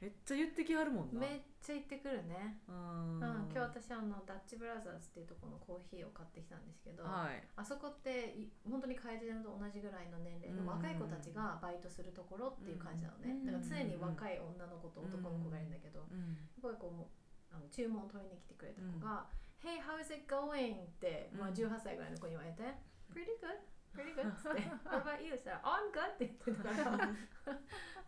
[0.00, 1.20] めっちゃ言ってきはるもんな。
[1.20, 2.58] めっちゃ言ってくるね。
[2.66, 3.22] うん。
[3.22, 8.34] 今日私あのダッチブラザーズっていうところのコーヒーを買ってきたんですけど、はい、あそこって
[8.68, 16.18] 本当に楓ちゃんと同じぐらいの年齢の若い子たちがバイトするところっていう感じなのね、だから常に若い女の子と男の子がいるんだけど、うん。
[16.18, 19.28] やっぱりこうあの注文を取りに来てくれた子が
[19.62, 22.62] 「Hey how's it going?」って、まあ、18歳ぐらいの子に言われて
[23.14, 24.28] 「Pretty good pretty good.
[24.28, 24.62] って。
[24.88, 25.36] What about you?
[25.36, 27.08] したら I'm good って言ってたから。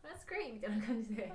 [0.02, 1.32] That's great みたいな感じで。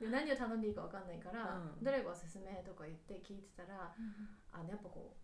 [0.00, 5.22] で何を頼んでいいか分かんないから、うん、どれがおすすめとか言って聞いてたら、うん、あのやっぱこう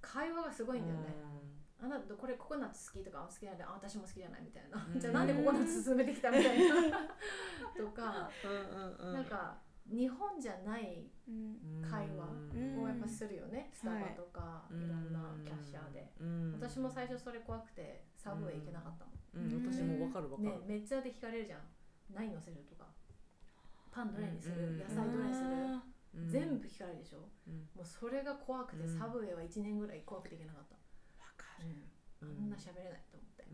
[0.00, 1.14] 会話がすごいんだよね、
[1.82, 6.96] うん、あなたこれココナッツ好きとか好きなんであ私も好きじゃないみたいな、じゃあなんでココナッツ勧めてきたみたいな。
[7.76, 9.58] とか、うんうん、なんか
[9.90, 11.06] 日本じゃない
[11.82, 12.26] 会話
[12.82, 16.10] をやっぱすするよねスタバとか、い、ろんなキャッシャーで、
[16.52, 19.72] 私も最初それ怖くてサブウェイ行けなかったもん、うん。
[19.72, 21.60] 私も分かる分かる、ね、めっちゃで聞かれるじゃん。
[22.14, 22.86] 何乗せるとか。
[23.90, 25.48] パンどれにする、野菜どれにする、
[26.28, 30.76] 全部聞かれるでしょ、うん、もうそれが怖くて、サブウェイは1年ぐらい怖くていけなかった。
[31.22, 31.72] わかる、
[32.20, 33.48] あんな喋れないと思って、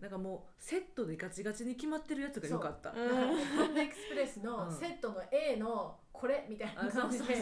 [0.00, 2.90] なんかもうセットでガチガチに決まってるやつがよかった。
[2.90, 2.96] パ
[3.66, 6.90] ンダエクスプレスのセットの A のこれみたいな。
[6.90, 7.36] 感じで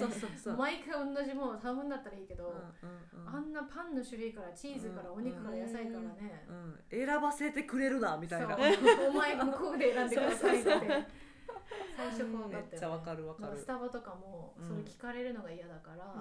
[0.57, 2.53] 毎回同じもの頼むんだったらいいけど、
[3.27, 6.47] あんなパンの種類からチーズからお肉から野菜からね、
[6.91, 8.57] 選ばせてくれるなみたいな。
[8.57, 10.71] お前向こうで選んでくださいって。
[11.97, 13.57] 最初怖かったよ、ね、めっちゃわかるわかる。
[13.57, 16.15] スタバとかもそれ聞かれるのが嫌だから、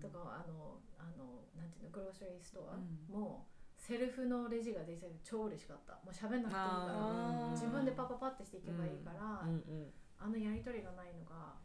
[0.00, 3.46] とかあのあのなんていうのグローシャリーストアも、
[3.90, 5.94] セルフのレジができて超嬉しかった。
[5.94, 11.58] もう喋んなくていいから自分でパパパってしていけばいいから、うんうんうん、あのやり取りがないのが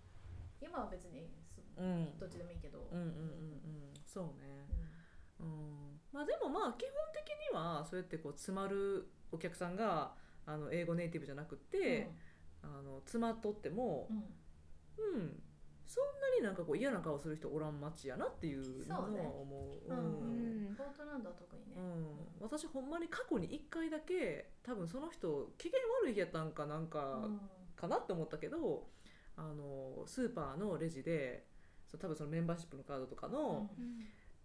[0.59, 1.29] 今は別に、
[1.77, 4.65] うん、どっちでもいいけど、うんうんうんうん、そうね、
[5.39, 10.13] うん、まあでもまあ基本的にはそうやってこう詰まるお客さんが
[10.47, 12.09] あの英語ネイティブじゃなくて、
[12.63, 14.07] あの詰まっとっても、
[14.97, 15.43] うん
[15.87, 19.91] そんなになんかこう嫌な顔する人おらん街やなっていうのは思う。
[19.91, 19.99] うね、
[20.69, 27.29] うん、ポートランドは特にね、うん、私ほんまに過去に1回だけ多分その人機嫌悪い日やったんかなんか
[27.75, 28.87] かなって思ったけど、
[29.37, 31.45] あのスーパーのレジで
[31.87, 33.69] そう多分そのメンバーシップのカードとかの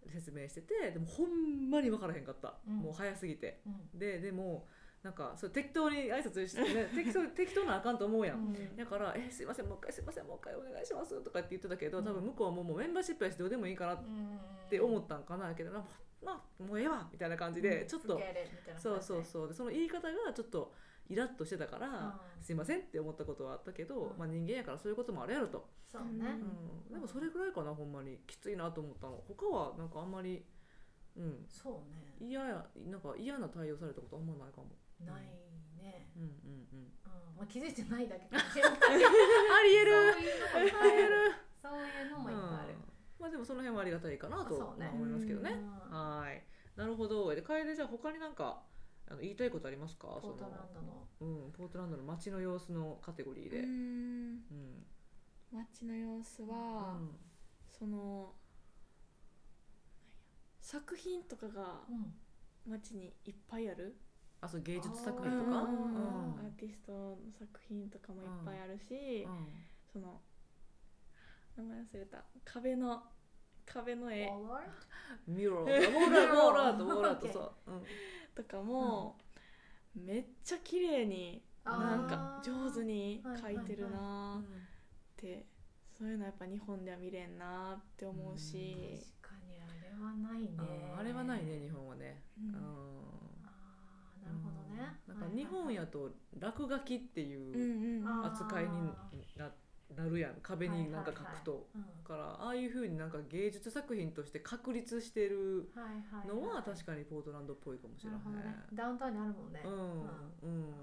[0.07, 3.61] 説明してて、でもほんまに分からへんかった、もう早すぎて。
[3.93, 4.67] ででも
[5.03, 13.99] なんかそ適当に挨拶してね 適当適当なあかんと思うやん、うん、だから「えすいませんもう一回すいませんもう一回お願いします」とかって言ってたけど多分向こうはもうもうメンバーシップやしどうでもいいかなっ
[14.69, 18.21] て思ったんかなけど、まあ、もうええわみたいな感じでちょっと、
[18.77, 19.47] そうそうそう。
[19.47, 20.73] でその言い方がちょっと
[21.09, 25.67] イラッとしてたから、すいませんって思ったことはあったけど、まあ、人間やからそういうこともあるやろと。
[25.87, 26.39] そうね、
[26.89, 28.19] うん、でもそれぐらいかなほんまに。
[28.27, 29.21] きついなと思ったの。
[29.27, 30.45] 他はなんかあんまり
[31.17, 31.45] うん。
[31.49, 32.29] そうね。
[32.29, 34.69] 嫌やなんか嫌な対応されたことあんまないかも
[35.05, 35.25] ない
[35.81, 36.29] ね、うんうん
[36.71, 36.79] うん。
[36.79, 37.37] うん。
[37.37, 38.25] まあ、気づいてないだけ。
[38.27, 38.73] かもしれないあ
[39.63, 39.95] りえる。
[40.13, 41.33] ありえる。
[41.61, 42.75] そういうのもいっぱいある、
[43.19, 45.59] まあでもその辺はありがたいかなと思いますけどね。
[45.89, 46.43] はい。
[46.75, 47.33] なるほど。
[47.35, 48.63] で楓じゃあ他になんか
[49.07, 50.07] あの言いたいことありますか？
[50.21, 51.07] ポートランドの。
[51.21, 51.51] うん。
[51.51, 53.59] ポートランドの街の様子のカテゴリーで。
[53.59, 54.39] うん。
[55.51, 57.09] 街の様子は、うん、
[57.69, 58.33] その
[60.61, 61.81] 作品とかが
[62.65, 63.97] 街にいっぱいある。
[64.41, 69.27] あそう芸術作品とか、アーティストの作品とかもいっぱいあるし、
[69.93, 70.19] その
[71.55, 72.23] 名前忘れた。
[72.43, 73.03] 壁の
[73.65, 74.27] 壁の絵。
[75.27, 77.53] ミローモーラーモーラーとモーラーとそう、
[78.35, 79.15] とかも、
[79.95, 84.45] めっちゃ綺麗になんか上手に描いてるなっ
[85.15, 85.45] て
[85.95, 90.95] そういうのやっぱ日本では見れんなって思うし、確かにあれはないね。
[90.97, 93.00] あれはないね日本はね、うん
[95.07, 98.93] なんか日本やと落書きっていう扱いに
[99.37, 99.51] な
[99.95, 100.35] なるやん。
[100.41, 101.67] 壁になんか書くと、
[102.07, 105.69] からああいうふうになんか芸術作品として確立してる
[106.27, 109.61] のは確かにポートランドっぽいかもしれない、ね、ダウンタウンにあるもんね。
[109.65, 110.73] うんうん。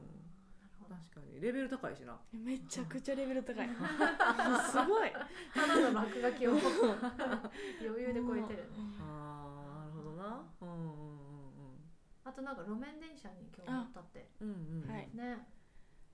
[0.89, 1.41] 確かに。
[1.41, 2.19] レベル高いしな。
[2.33, 3.69] めちゃくちゃレベル高い。
[3.69, 5.13] すごい。
[5.55, 6.53] ただの落書きを
[7.81, 8.79] 余裕で超えてるね。
[9.01, 10.43] ああなるほどな。
[10.63, 11.18] うん
[12.29, 14.29] あとなんか路面電車に今日乗ったって。
[14.41, 14.91] うんうん。
[14.91, 15.09] はい。
[15.15, 15.49] ね。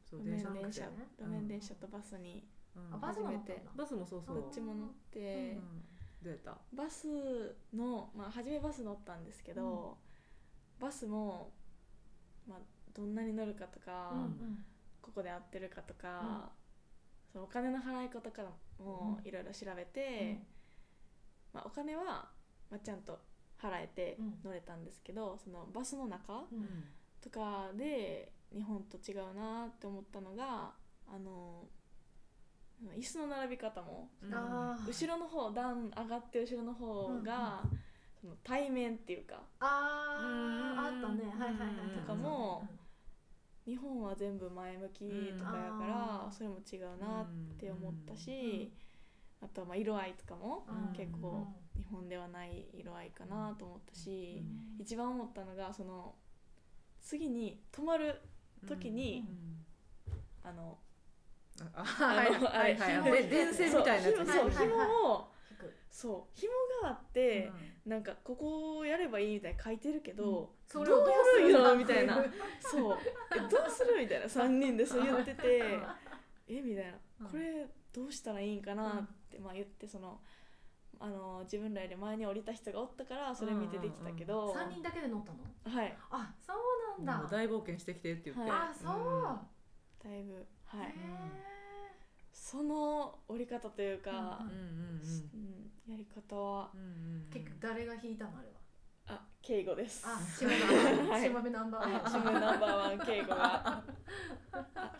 [0.05, 2.49] そう路面電車路面電車とバスに。
[2.93, 3.63] あバスも乗って。
[3.77, 4.37] バスもそうそう。
[4.37, 5.59] どっちも乗って、
[6.23, 6.57] どうやった？
[6.73, 9.99] バスのまあ初めバス乗ったんですけど、
[10.81, 11.53] バスも
[12.47, 12.59] まあ
[12.93, 14.29] どんなに乗るかとか、
[15.01, 16.53] ここで合ってるかとか、
[17.33, 20.41] そのお金の払い方からもいろいろ調べて、
[21.53, 22.31] まあ、お金は、
[22.71, 23.21] まあ、ちゃんと
[23.65, 26.45] 払えて乗れたんですけど、そのバスの中
[27.23, 30.73] とかで日本と違うなって思ったのが
[31.09, 31.65] あの
[32.99, 34.11] 椅子の並び方も、
[34.87, 37.63] 後ろの方段上がって後ろの方が、
[38.21, 40.19] その対面っていうかあ
[40.77, 41.25] あったね。
[41.25, 42.69] はいはいはいとかも、
[43.65, 47.27] 日本は全部前向きとかやから、それも違うなっ
[47.59, 48.71] て思ったし、
[49.41, 51.47] あとはまあ色合いとかも結構
[51.77, 54.43] 日本ではない色合いかなと思ったし、
[54.79, 56.15] 一番思ったのがその
[57.01, 58.21] 次に泊まる
[58.67, 59.27] 時に、
[60.43, 60.79] あの
[61.75, 65.29] あはいはいはい電線みたいなやつそう紐を
[65.91, 67.51] そう紐があって、
[67.87, 72.25] なんかここをやればいいみたいに書いてるけど、どうやるよみたいな。
[72.61, 72.99] そう
[73.37, 74.27] えどうするみたいな。
[74.27, 75.79] 3人でそう言ってて
[76.49, 77.29] えみたいな。
[77.29, 80.21] これどうしたらいいんかなって、まあ言ってその
[81.05, 85.77] あの自分らより前に降りた人がおったからそれ見てできたけど、三人だけで乗ったの？
[85.77, 85.95] はい。
[86.11, 86.55] あそ
[86.99, 87.29] うなんだ。
[87.31, 88.61] 大冒険してきてって言って、はい。
[88.71, 90.87] あそう、だいぶはい。
[90.89, 90.95] へ
[92.33, 96.71] その降り方というか、うんうんうんやり方は。
[96.73, 97.27] うんうんうん。
[97.31, 98.55] ー結局誰が引いたのあれは？
[99.07, 100.03] あ敬語です。
[100.07, 100.57] あしもべ
[101.11, 101.23] はい。
[101.23, 102.05] しもべナンバーワン。
[102.05, 103.85] 自分ナンバーワン敬語が「あ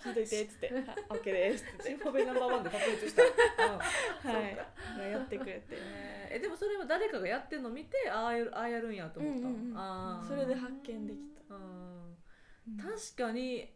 [0.05, 0.73] 引いといて」っつって
[1.09, 1.83] 「オッケーです」っつって。
[1.85, 4.57] シンフォベナンバーワンで確立した、うんはい
[4.99, 9.79] がやってくれてえーえでもそれは誰かがやってんの見てああやるああやるんやと思った、うんうんうん。
[9.79, 10.29] あー。
[10.29, 11.19] それで発見でき
[11.49, 11.63] た、うん。
[11.63, 13.71] うん確かに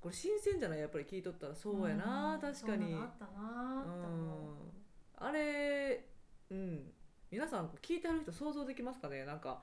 [0.00, 0.80] これ新鮮じゃない？
[0.80, 2.40] やっぱり聞いとったらそうやな、うん。
[2.40, 2.94] 確かに。
[2.94, 3.88] あったなう。
[3.88, 5.28] ん。
[5.28, 6.04] あれ
[6.50, 6.92] うん。
[7.30, 9.24] 皆さん聞いてはる人想像できますかね？
[9.24, 9.62] なんか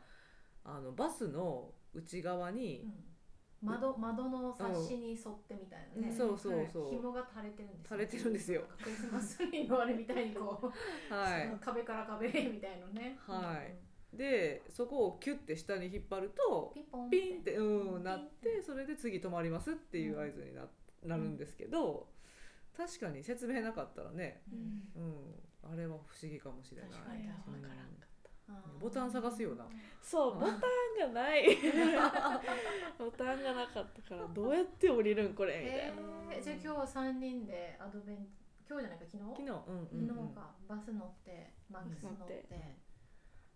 [0.63, 2.93] あのバスの内側に、うん
[3.61, 6.17] 窓窓のサッシに沿ってみたいなね、うん。
[6.17, 8.61] そうそうそう、紐が垂れてるんです垂れてるんですよ。
[8.81, 13.17] クリスマスツリーのあれみたいにこう、はい壁から壁へみたいのね。
[13.25, 14.17] はい。
[14.17, 20.65] でそこをキュッて下に引っ張るとピンポンピンってうんなってそれで次止まりますっていう合図にな,、
[21.03, 22.07] なるんですけど
[22.77, 25.01] 確かに説明なかったらね、うん。
[25.01, 26.91] うん、あれは不思議かもしれない。
[26.91, 27.27] 確かに。
[27.27, 27.61] わうん。
[27.61, 28.04] からんか
[28.79, 29.65] ボタン探すよな。
[30.01, 31.57] そうボタンがない。
[32.97, 35.63] ボタンがなかったからどうやって降りるんこれ？
[35.63, 36.33] みたいな。
[36.35, 36.41] へー。
[36.43, 38.27] じゃあ今日は三人でアドベン
[38.69, 39.23] 今日じゃないか昨日？
[39.29, 40.07] 昨日うんうんうん。
[40.07, 40.55] 昨日か。
[40.67, 42.77] バス乗ってマックス乗って、え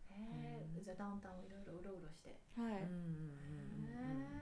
[0.09, 0.83] うん。
[0.83, 3.89] じゃあダウンタウンいろいろうろうろして、はい、うんうんうんへ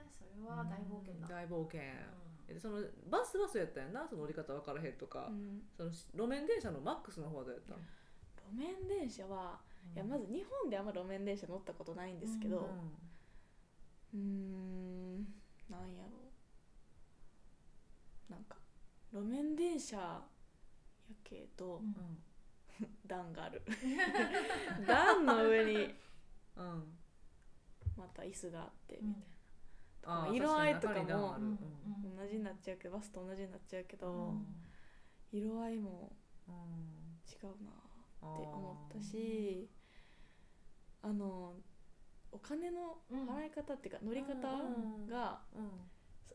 [0.18, 1.80] それは大冒険だ、大冒険。
[1.80, 2.56] うん。
[2.56, 4.08] えそのバスはそうやったんやな。
[4.08, 5.68] その乗り方分からへんとか、うん。
[5.76, 7.74] その路面電車のマックスの方はどうやった？
[7.74, 9.60] 路面電車は、
[9.94, 12.70] いやまず日本であんま路面電車乗ったことないんですけど
[14.14, 15.16] うーん
[15.68, 16.30] なんやろ。
[18.30, 18.56] なんか
[19.12, 20.22] 路面電車や
[21.24, 22.18] けどうん。
[23.06, 23.62] 段がある。
[24.86, 25.94] 段の上に
[26.56, 26.64] うん。
[26.72, 26.98] うん
[27.96, 29.24] また椅子があってうん。
[30.04, 31.36] あー色合いとかも
[32.16, 34.46] 同じになっちゃうけどバスと同じになっちゃうけど、うん。
[35.32, 36.12] 色合いも
[36.46, 36.54] うん。
[37.28, 39.68] 違うなって思ったし
[41.08, 41.54] あの
[42.30, 44.34] お金の払い方っていうか乗り方
[45.08, 45.40] が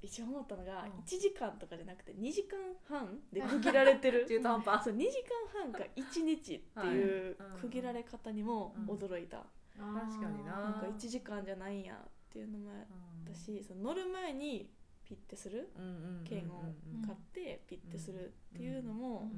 [0.02, 1.04] 一番思ったのがうん。
[1.04, 2.58] 1時間とかじゃなくて2時間
[2.90, 4.26] 半で区切られてる。
[4.28, 4.84] 中途半端。
[4.84, 5.06] そう2時
[5.54, 9.46] 間半か1日っていう区切られ方にも驚いた、
[9.80, 10.60] あ確かにな。
[10.60, 14.70] なんか1時間じゃないんやっていうのもあったし、その乗る前に
[15.06, 16.62] ピッてするうんうんうんうん券を
[16.96, 19.32] うん買ってピッてするっていうのも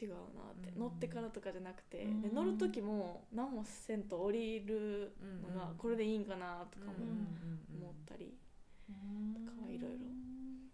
[0.00, 0.16] 違うな
[0.52, 0.80] って、うん。
[0.80, 2.22] 乗ってからとかじゃなくて、うん。
[2.22, 5.76] で乗る時も何もせんと降りるのがうん。
[5.76, 8.36] これでいいんかなとかもうん思ったり、
[8.88, 9.98] うんとかはいろいろ。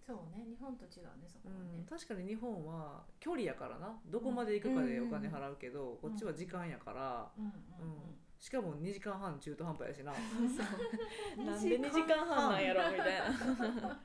[0.06, 1.78] そうね日本と違うねそこはうん。
[1.78, 3.98] ね、確かに日本は距離やからな。
[4.06, 7.52] どこまで行くかでお金払うけど、こっちは時間やから、うんうん
[8.44, 10.12] しかも2時間半中途半端やしな。
[10.12, 10.16] う。
[10.44, 10.52] ん
[11.46, 13.24] なんで2時間半なんやろみたいな。
[13.32, 14.00] あーなる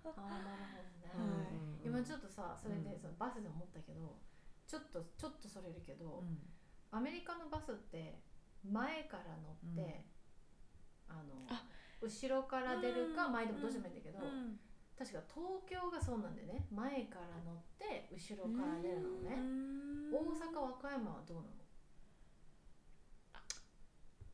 [0.00, 2.98] ほどね、はい今ちょっとさそれでうん。
[2.98, 4.16] そのバスで思ったけど
[4.68, 6.38] ちょっとちょっとそれるけど、うん。
[6.92, 8.20] アメリカのバスって
[8.62, 10.04] 前から乗って、
[11.08, 11.64] あのあ。
[12.00, 13.32] 後ろから出るかうん。
[13.32, 14.60] 前でもどうしてもいいんだけど、うん。
[14.96, 16.68] 確か東京がそうなんでね。
[16.70, 20.12] 前から乗って後ろから出るのね、うん。
[20.12, 20.20] 大
[20.52, 21.67] 阪和歌山はどうなの？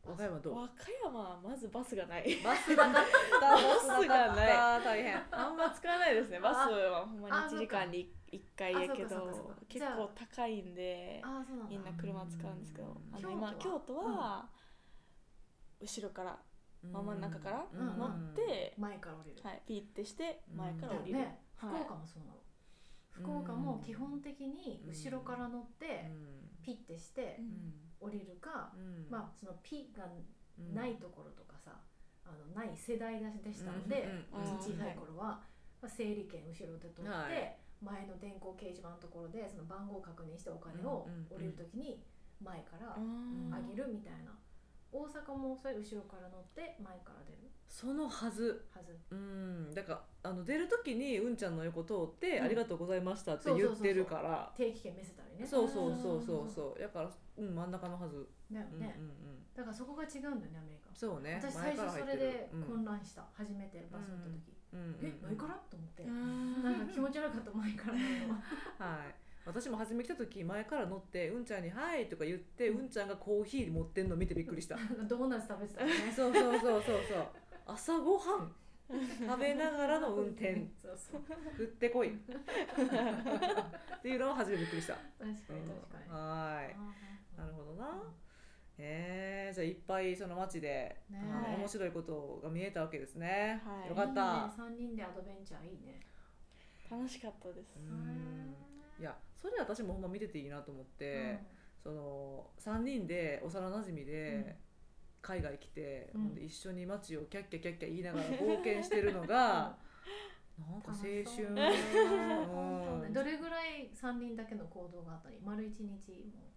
[0.07, 0.55] 和歌山どう？
[0.57, 0.73] 和歌
[1.05, 2.37] 山はまずバスがない。
[2.45, 2.95] バスなかっ
[3.40, 3.51] た。
[3.53, 3.59] バ
[4.03, 5.23] スがない大変。
[5.31, 6.40] あんま使わないですね。
[6.40, 11.71] バスはほんまにあ1時間に1回やけど結構高いんでああそうなんだ。
[11.71, 13.17] みんな車使うんですけどうん。
[13.17, 13.53] あの京都は？
[13.53, 14.49] 今京都は
[15.81, 16.38] 後ろから
[16.83, 17.99] 真ん中からうん。
[17.99, 21.19] 乗って前から降りる、はいピッてして前から降りる。
[21.19, 21.83] ね福はい。
[21.83, 22.37] 岡もそうなの、
[23.11, 26.11] 福岡も基本的に後ろから乗って
[26.62, 27.40] ピッてして
[28.05, 28.73] 降りるか、
[29.09, 30.05] まあそのピが
[30.73, 31.73] ないところとかさ
[32.25, 35.40] あのない世代でしたので、うんうん小さい頃は、
[35.81, 37.57] まあ、整理券後ろで取って、はい。
[37.83, 42.00] 前の電光掲示板のところでその番号を確認してお金をうんうん降りるときに
[42.40, 44.33] 前からんあげるみたいな、
[44.92, 47.44] 大阪もそれ後ろから乗って前から出る
[47.75, 48.64] そのはず。
[48.72, 48.96] はず。
[49.10, 49.75] うん。
[49.75, 52.44] だからあの出る時にうんちゃんの横通って、うん。
[52.44, 54.52] ありがとうございましたって言ってるから。
[54.56, 55.44] 定期券見せたりね。
[55.44, 56.81] そうそうそうそうそう。
[56.81, 59.42] だからうん真ん中のはず、だよね、うんうんうん。
[59.56, 60.94] だからそこが違うんだよねアメリカ。
[60.94, 61.40] そうね。
[61.42, 64.96] 私最初それで混乱した、初めてバス乗った時、うんうんうん。
[65.02, 65.54] え前から？
[65.68, 66.62] と思って、うん。
[66.62, 67.98] なんか気持ち悪かった前から。
[68.87, 69.14] はい。
[69.46, 74.77] 私も初め来た時前から乗ってうんちゃんに「はい」とか言って、うん、ちゃんがコーヒー持ってんの見てびっくりした。
[75.06, 75.94] ドーナツ食べてたよね。
[76.10, 77.27] そうそうそうそうそう
[77.67, 78.52] 朝ごはん。
[78.90, 80.67] 食べながらの運転。
[80.81, 81.23] そうそう。
[81.56, 82.15] 振ってこい。
[82.15, 82.19] っ
[84.02, 85.54] ていうのを初めびっくりした、確かに確か
[86.06, 86.75] に、はーい。
[86.77, 87.04] あー
[89.54, 91.21] じゃあいっぱいその街で、ね、
[91.56, 96.00] 面白いことが見えたわけですね、はい、よかった、三、人でアドベンチャーいいね。
[96.90, 97.79] 楽しかったです。
[98.98, 101.38] いやそれ私もほんま見てていいなと思って、
[101.85, 104.56] うん、その三人で幼なじみで、
[105.25, 109.75] 海外来て、うん、一緒に街をキャッキャキャッキャ言いながら冒険してるのが
[110.58, 113.08] なんか青春、う。
[113.08, 115.87] ん、どれぐらい三人だけの行動があったり丸一日
[116.37, 116.52] も。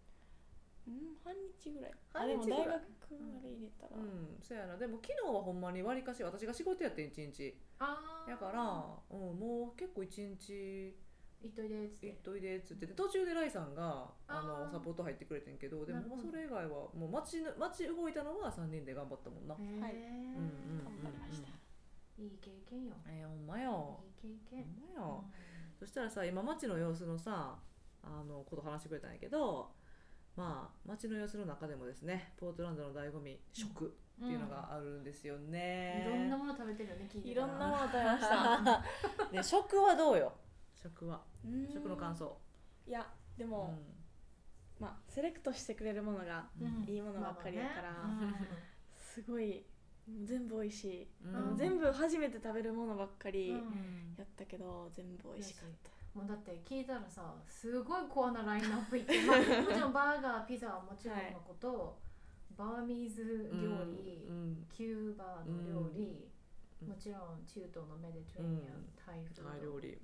[0.88, 1.92] うん半日ぐらい。
[2.14, 3.96] あでも大学まで入れたら。
[3.96, 4.78] うんそやな。
[4.78, 7.58] でも昨日はほんまにわりかし私が仕事やって一日。
[7.80, 8.62] ああやから、
[9.10, 10.96] うん、もう結構一日
[11.42, 12.08] 行っといでっつって。
[12.08, 12.88] 行っといでっつって。
[12.88, 19.54] 途中でライさんがあのサポート入ってくれてんけどでもそれ以外はもう街街動いたのは3人で頑張ったもんな。
[19.54, 21.48] はい、うんうん、頑張りました。
[22.18, 22.96] いい経験よ。
[23.08, 24.00] えー、ほんまよ。
[24.24, 24.66] いい経験。
[24.96, 27.60] ほんまよ、うん、そしたらさ今街の様子のさ
[28.04, 29.70] あのこと話してくれたんやけど
[30.36, 38.84] まあ街の様子の中でもですねポートランドの醍醐味食っていうのがあるんですよね、うん、いろんなもの食べてるよねいろんなもの食べました。
[39.32, 40.34] ね食はどうよ？
[40.82, 41.22] 食は。
[41.74, 42.38] 食の感想。
[42.88, 43.06] いや
[43.38, 43.76] でも、
[44.80, 46.46] うん、まあセレクトしてくれるものが
[46.88, 47.94] いいものばっかりやから、
[48.96, 49.66] すごい
[50.24, 53.58] 全部美味しい、うん、全部初めて食べるものばっかりや
[54.24, 55.98] ったけど、全部美味しかった。
[56.18, 61.94] もうだって聞いたらさすごいコアなラインナップいって、まあ、 もちろんバーガーピザはもちろんのこと、は
[62.52, 66.28] い、バーミーズ料理、うん、キューバの料理、
[66.86, 69.98] もちろん中東のメディテレーニアン、タイフタイ料理、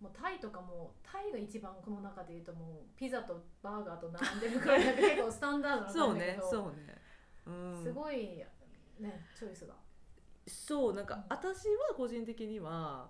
[0.00, 6.50] もうタイとかもタイが一番この中でいうともうピザとバーガーと並んでるくらい結構スタンダードな感じだけど。
[6.50, 6.72] そうね
[7.46, 8.44] そうね、すごい
[9.00, 9.74] ねチョイスが
[10.46, 13.08] そうなんか、私は個人的には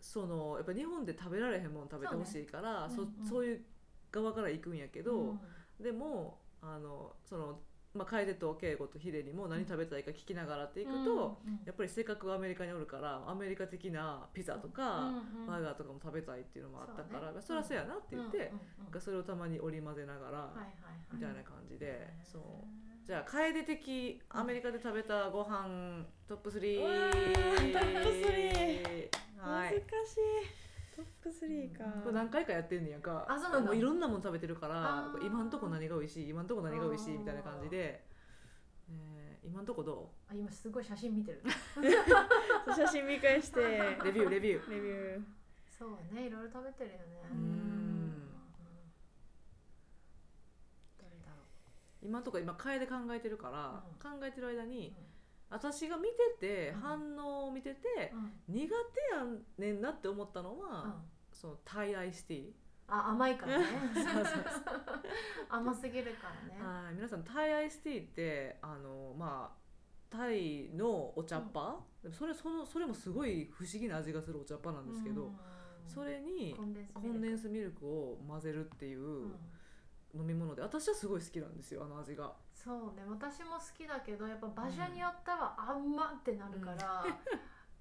[0.00, 3.64] そのやっぱ日本で食べられへんもの食べてほしいから、そ、ねうんうん、そういう
[4.10, 5.40] 側から行くんやけど、うん、
[5.80, 7.60] でもあのその。
[7.94, 15.12] まあ、楓と圭吾とヒデにも何食べたいか聞きながらっていくと、うんうん、やっぱりせっかくアメリカにおるからアメリカ的なピザとか、
[15.46, 20.50] バーガーとかも食べたいっていうのもあったからそ,、ね、そりゃそうやなって言って、うんうん、それをたまに織り交ぜながら、
[21.12, 22.42] みたいな感じで、そう。
[23.06, 30.63] じゃあ楓的アメリカで食べたご飯トップ3トップ3、はい、難しい
[30.94, 33.26] トップ3か、何回かやってんねやか。
[33.28, 33.74] あそうなんだ。
[33.74, 38.04] いろんなもの食べてるから今んとこ何が美味しい今んとこ何が美味しいみたいな感じで、
[38.88, 40.32] えー、今んとこどう？
[40.32, 41.42] あ今すごい写真見てる。
[42.76, 43.60] 写真見返して。
[43.60, 44.70] レビューレビュー。
[44.70, 45.24] レビュー。
[45.76, 47.04] そうねいろいろ食べてるよね。
[47.32, 48.30] うん。
[50.96, 51.42] どれだろ
[52.02, 52.06] う。
[52.06, 55.13] 今んとこ今替えで考えてるから、うん、考えてる間に、うん
[55.50, 58.12] 私が見てて、うん、反応を見てて、
[58.48, 60.92] うん、苦手やねんなって思ったのは、うん、
[61.32, 62.50] そのタイアイスティー。
[62.86, 63.64] あ甘いからね。
[65.48, 66.60] 甘すぎるからね。
[66.62, 69.64] はい皆さんタイアイスティーってあのまあ
[70.10, 75.32] タイのお茶っ葉、うん、それそのそれもすごい不思議な味がするお茶っ葉なんですけど、
[75.86, 77.86] それにコンデンスミルク。
[77.86, 79.32] を混ぜるっていう
[80.14, 87.14] 飲み物で私はすごい好きなんですよあの味がそうね私も好きだけどやっぱ場所によってはあんまってなるから、うん、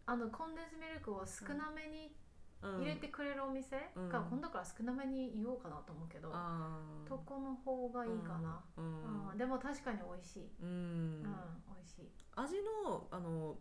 [0.06, 2.12] あのコンデンスミルクを少なめに
[2.64, 3.76] 入れてくれるお店
[4.10, 6.32] が、今度から少なめに言おうかなと思うけど、
[7.06, 9.38] とこの方がいいかな、うん。
[9.38, 11.24] でも確かに美味しい、うん。
[11.24, 11.28] 美
[11.84, 12.10] 味しい。
[12.36, 12.56] 味
[12.88, 13.56] のあの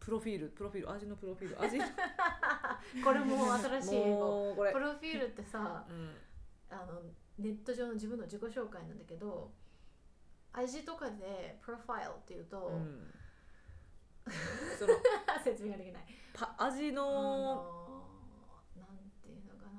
[0.00, 1.78] プロフィールプロフィール味のプロフィール味。
[3.04, 5.84] これも新しいプロフィールってさ、
[6.70, 7.02] あの
[7.38, 9.52] ネット上の自分の自己紹介なんだけど
[10.54, 13.12] 味とかでプロファイルっていうと、うん、
[14.78, 14.94] その
[15.42, 16.04] 説明ができない。
[16.32, 17.94] パ味の、
[18.76, 18.86] なん
[19.20, 19.70] ていうのか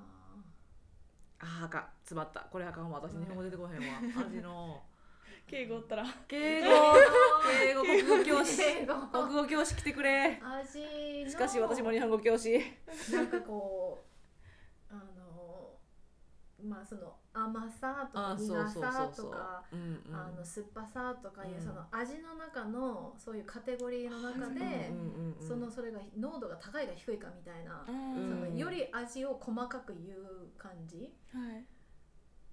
[1.40, 1.62] な。
[1.62, 2.42] ああか詰まった。
[2.42, 4.00] これあかんわ私日本語出てこへんわ。
[4.28, 4.84] 味の。
[5.48, 6.06] 敬語ったら。
[6.28, 6.68] 敬語。
[7.60, 8.86] 敬語国語教師。
[8.86, 10.42] 国語教師来てくれ。
[10.44, 12.60] 味しかし私も日本語教師。
[13.14, 14.04] なんかこ
[14.92, 15.78] うあの
[16.64, 19.64] まあその甘さとか苦さとか
[20.10, 24.92] あの酸っぱさとかいう、その味の中のそういうカテゴリーの中で、
[25.46, 31.12] そのそれが濃度が高いか低いかみたいな、そのより味を細かく言う感じ、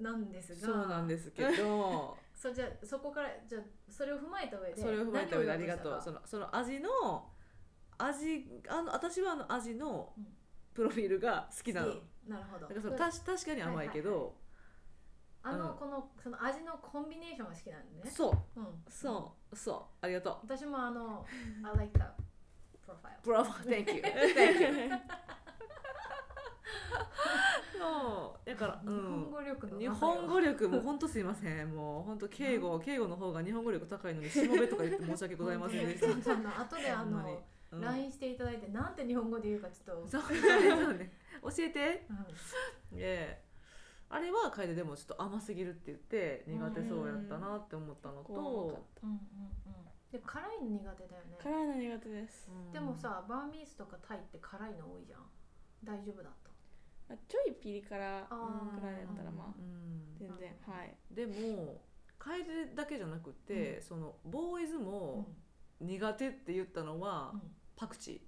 [0.01, 2.17] なんですがそうなんですけど。
[2.35, 6.01] そじゃそこからじゃそれを踏まえた上でそれを踏まえた上でありがとう。
[6.03, 7.31] そのその味の
[7.99, 10.13] 味あの私はあの味の
[10.75, 11.95] プロフィールが好きなの。
[12.27, 12.67] なるほど。
[12.67, 14.35] だからそのた確かに甘いけど、
[15.45, 18.11] あの、このその味のコンビネーションが好きなんでね。
[18.11, 19.57] そう、うん、そう。
[19.57, 19.83] そう。
[20.01, 20.37] ありがとう。
[20.45, 21.27] 私もあの
[21.63, 22.13] I like that
[23.25, 24.03] profile thank you
[24.35, 24.91] thank you
[27.79, 28.49] そう。
[28.49, 31.75] だから、うん、日本語力の日本語力も本当すいません。
[31.75, 36.07] もう本当敬語敬語の方が日本語力高いのにしもべとか言って申し訳ございませんでした。
[36.23, 37.33] そんな後であほんまに。
[37.33, 37.81] の、うん。
[37.81, 40.23] LINE していただいてなんて日本語で言うかちょっとそう。
[40.23, 41.13] そうね。
[41.43, 42.07] 教えて。
[42.93, 42.99] うん。
[42.99, 43.43] で
[44.13, 49.23] あれは楓でもちょっと甘すぎるって言って苦手そうやったなって思ったのこう多かっと、うんうんうん。
[50.13, 51.37] で辛いの苦手だよね。
[51.39, 52.51] た辛いの苦手です。
[52.53, 52.73] うん。
[52.73, 55.25] でもさバーミースとかタイって辛いの多いじゃん。
[55.83, 57.15] 大丈夫だった？
[57.15, 58.19] あちょいピリ辛くらいや
[59.11, 60.15] ったらまあうん。
[60.19, 60.95] 全然はい。
[61.11, 61.81] でも
[62.19, 62.45] 楓
[62.77, 65.27] だけじゃなくて、そのボーイズも
[65.81, 67.41] 苦手って言ったのは、うん。
[67.75, 68.21] パクチ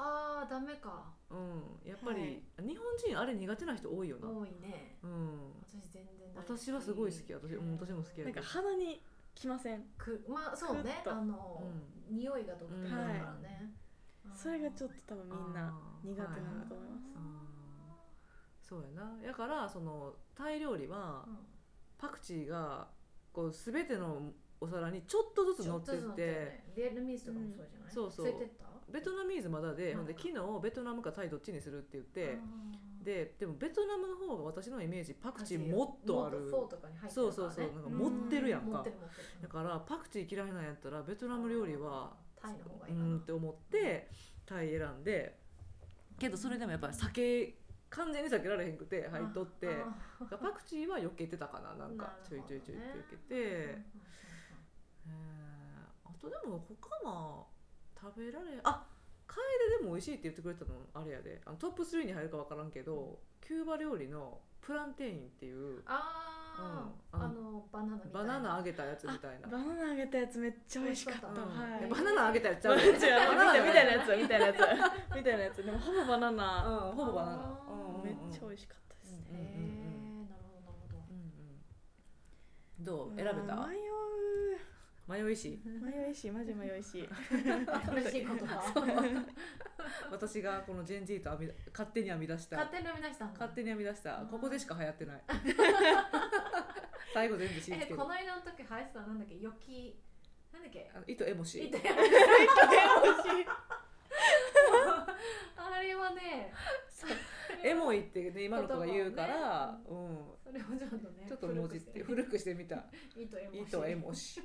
[0.00, 1.04] あーダメか。
[1.30, 1.38] ー、う
[1.86, 4.96] ん、やっぱり、日本人あれ苦手な人多いよな、多いね。
[5.02, 6.60] うん、私全然大好き。
[6.60, 9.02] 私はすごい好き私,、うん、私も好きやなんかけど鼻に
[9.34, 9.84] きません？
[9.98, 10.82] くまあそうね。
[10.82, 11.12] くっと。
[11.12, 11.62] あの、
[12.08, 13.72] 匂いが独特だからね、
[14.34, 15.72] それがちょっと多分みんな
[16.04, 17.04] 苦手なんだと思います。
[17.16, 19.16] あーそうやな。
[19.26, 21.38] だからそのタイ料理はうん。
[21.98, 22.88] パクチーが
[23.30, 26.64] こう全てのお皿にちょっとずつ乗ってっちょっとずつ乗ってるね。
[26.74, 28.26] レールミースとかもそうじゃない、そうそう。
[28.26, 28.69] 連れてった？
[28.92, 29.96] ベトナミーズまだで、うん。
[29.98, 32.38] ほんで昨日ベトナムかタイどっちにするって言って、
[33.02, 36.50] ででもベトナムの方が私のイメージパクチーもっとある。
[37.08, 38.84] そうそうそうなんか持ってるやんか。
[39.42, 43.06] だからパクチー嫌いなんやったらベトナム料理はタイの方がういいかな。
[43.06, 44.08] ーんって思って
[44.44, 45.38] タイ選んで
[46.18, 47.54] けどそれでもやっぱり酒
[47.88, 49.68] 完全に避けられへんくて入っとって。
[49.68, 54.10] あパクチーは避けてたかななんかちょいちょいちょいって避けて、ーえー
[56.04, 57.46] あとでも他は
[58.00, 58.86] 食べられあ
[59.26, 59.36] 楓
[59.78, 60.70] でも美味しいって言ってくれたの？
[60.94, 61.40] あれやで。
[61.44, 65.82] あのトップ3に入るか分からんけどキューバ料理のプランテインっていう。
[65.86, 67.22] あー、うん。
[67.24, 68.40] あのバナナバな。
[68.40, 69.48] ナナ揚げたやつみたいな。
[69.48, 71.28] バナナ揚げたやつめっちゃ美味しかった。
[71.28, 71.62] 美味しかった。
[71.62, 71.80] はい。
[71.84, 72.78] えバナナ揚げたやつちゃう？
[72.78, 74.56] 違うみたいバナナみたいなやつみたいなやつ。
[75.16, 75.64] みたいな やつ。
[75.64, 76.66] でもほぼバナナ。
[76.66, 77.60] うんほぼバナナ。
[77.68, 79.18] うんめっちゃ美味しかったですね。
[79.30, 80.28] うんうんうん。
[80.28, 80.98] なるほどなるほど。
[81.08, 81.16] うん
[82.78, 82.84] うん。
[82.84, 83.16] どう？
[83.16, 83.54] 選べた？
[83.68, 83.76] 迷
[85.10, 85.60] 迷いし。
[85.64, 87.08] う迷いしマジ迷いし。
[87.30, 88.62] 新しい言葉。
[90.10, 92.56] 私がこのジェンジーと編み勝手に編み出した。
[92.56, 94.18] 勝手に生み出した勝手に編み出した。
[94.18, 95.22] うんここでしか流行ってない。
[97.12, 97.96] 最後全部信じえてる。
[97.96, 99.38] この間の時流行ってたなんだっけ？
[99.38, 99.98] よき
[100.52, 100.90] なんだっけ？
[101.06, 101.84] 糸エモシいたよ
[105.56, 106.52] あれはね
[107.64, 110.18] エモいってね今の子が言うから、うん。
[110.44, 112.54] それをちょっとねちょっと文字って古くして。
[112.54, 112.84] みた。
[113.16, 114.40] 糸エモシ糸エモシ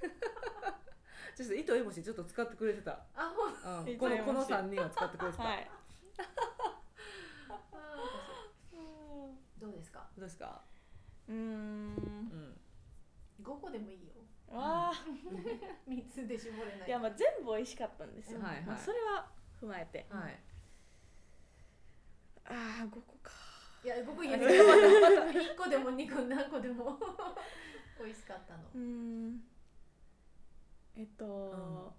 [1.36, 5.70] ちょっと糸エモシちょっと使ってくれてた、あほんうん、糸このこの三人は使ってくれてた、はい。
[7.48, 7.60] あ
[9.58, 10.08] どうですか？
[10.16, 11.36] うどうですか、ーん。
[11.36, 11.38] う
[11.98, 12.60] ん、
[13.42, 14.12] 5個でもいいよ。
[14.48, 14.92] わあ。
[15.88, 16.88] 3つで絞れない。
[16.88, 18.64] いやまあ全部美味しかったんですよ、はいはい。
[18.64, 19.30] まあ、それは
[19.60, 20.06] 踏まえて。
[20.10, 20.40] はい。
[22.46, 23.30] ああ5個か。
[23.84, 26.98] いや5個言えない1個でも2個何個でも。
[27.98, 28.64] 美味しかったの。
[28.74, 29.44] うーん
[31.00, 31.92] えっと、ん。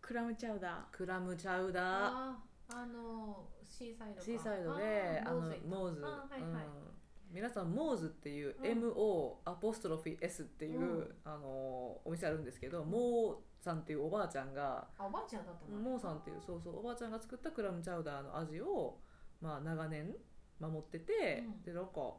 [0.00, 1.84] クラムチャウダクラムチャウダー。
[1.84, 6.60] あーあのシーサイドかシーサイドであのあーモーズ、あはいはい、うん、
[7.32, 8.90] 皆さんモーズっていう、うん。
[8.90, 11.14] MO アポストロフィー S っていう、うん。
[11.24, 15.80] あのお店あるんですけど、モーさんっていうおばあちゃんがあおばあちゃんだったの？
[15.80, 18.98] モーさんっていうそうそうおばあちゃんが作ったクラムチャウダーの味を、
[19.40, 20.14] まあ、長年
[20.60, 21.62] 守ってて、うん。
[21.64, 22.14] でなんか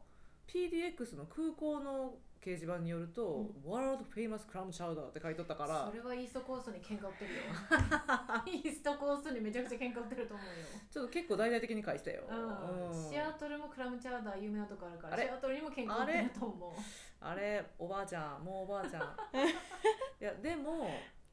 [0.48, 7.42] PDX の空港の掲示板によると「World Famous Clam Chowder」って書いとったからそれはイーストコーストに喧嘩売ってるよ。
[8.46, 10.52] イーストコーストにめちゃくちゃ喧嘩売ってると思うよ。
[10.90, 12.90] ちょっと結構大々的に書いてたよ、うん。
[12.92, 13.10] うん。
[13.10, 16.72] シアトルもクラムチャウダー有名なとこあるからシアトルにも喧嘩売ってると思う。
[17.20, 17.66] あれ？
[17.78, 19.04] おばあちゃんもうおばあちゃん。
[20.22, 20.90] いやでも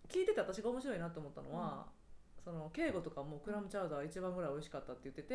[0.08, 1.86] 聞いてて私が面白いなと思ったのは、
[2.44, 5.34] その敬語とかもクラムチャウダー一番ぐらい美味しかったって言ってて、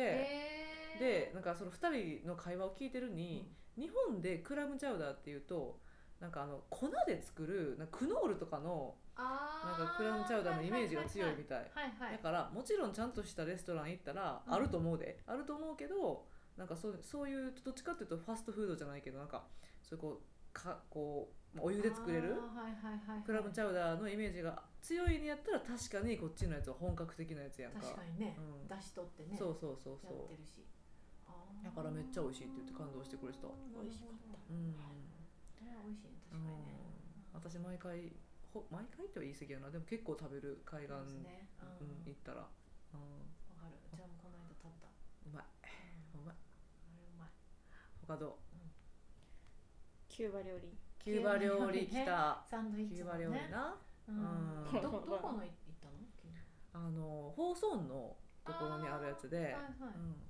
[0.98, 5.80] でなんかその2人の会話を聞いてるに、日本でクラムチャウダーっていうと
[6.20, 11.58] なんかあの粉で作るなんかクノールとかのあなんかクラムチャウダーのイメージが強いみたい。
[11.58, 11.68] はい
[11.98, 14.54] はいだからもちろんちゃんとしたレストラン行ったらうん。
[14.54, 19.44] あると思うで、あると思うけどなんかそうそういうどっちかっていうとファストフードじゃないけどなんか
[19.82, 22.34] そういうこうかこうまあお湯で作れる
[23.24, 27.80] クラムチャウダーのイメージが強いにやったら確かにこっちのやつは本格的なやつやんか。
[27.80, 28.36] 確かにね。
[28.38, 28.68] うん。
[28.68, 30.64] 出し取ってねそうそうそうそやってるし
[31.64, 33.48] だからめっちゃ美味しいって言って感動してくれてた。
[33.48, 34.54] う美味しかった。
[34.54, 34.74] ん、
[35.54, 36.64] それは美味しい確かにね。
[37.32, 38.12] 私毎回
[38.52, 39.70] ほ毎回っては言い過ぎやな。
[39.70, 42.02] でも結構食べる海岸、ねううん。
[42.02, 42.48] ん行ったら、
[42.94, 43.22] うん、
[43.54, 43.78] わかる。
[43.94, 44.88] じゃあもうこの間食った。
[44.88, 45.44] うまい。
[46.14, 46.20] うん。
[46.20, 46.36] うまい。
[46.36, 47.30] あれうまい。
[48.06, 48.58] 他どう？
[50.08, 50.74] キューバ料理。
[50.98, 52.42] キューバ料理来た。
[52.50, 53.76] サンドイッチューバ料理ねな。
[54.08, 54.66] うん。
[54.66, 54.82] うん。
[54.82, 54.90] どど
[55.20, 55.94] この行ったの？
[56.72, 59.62] あの放送のところにあるやつで、はいはい。
[59.96, 60.29] うん、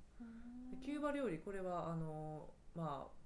[0.84, 3.20] キューバ料理これはあのまあ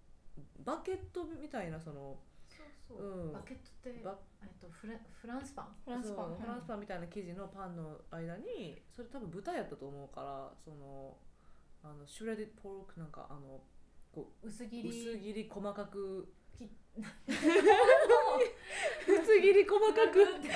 [0.65, 2.17] バケットみたいなその
[2.49, 5.69] そうそう、うん、バケットってバえっとフラフランスパン。
[5.85, 6.37] フランスパン。
[6.37, 11.17] フランスパンみたいな生地のパンの間にそれ多分豚やったと思うからその
[11.83, 13.61] あのシュレディポークなんかあの
[14.13, 14.89] こう薄切り。
[14.91, 16.29] 薄切り細かく。
[19.07, 20.23] 薄切り細かく。
[20.23, 20.49] って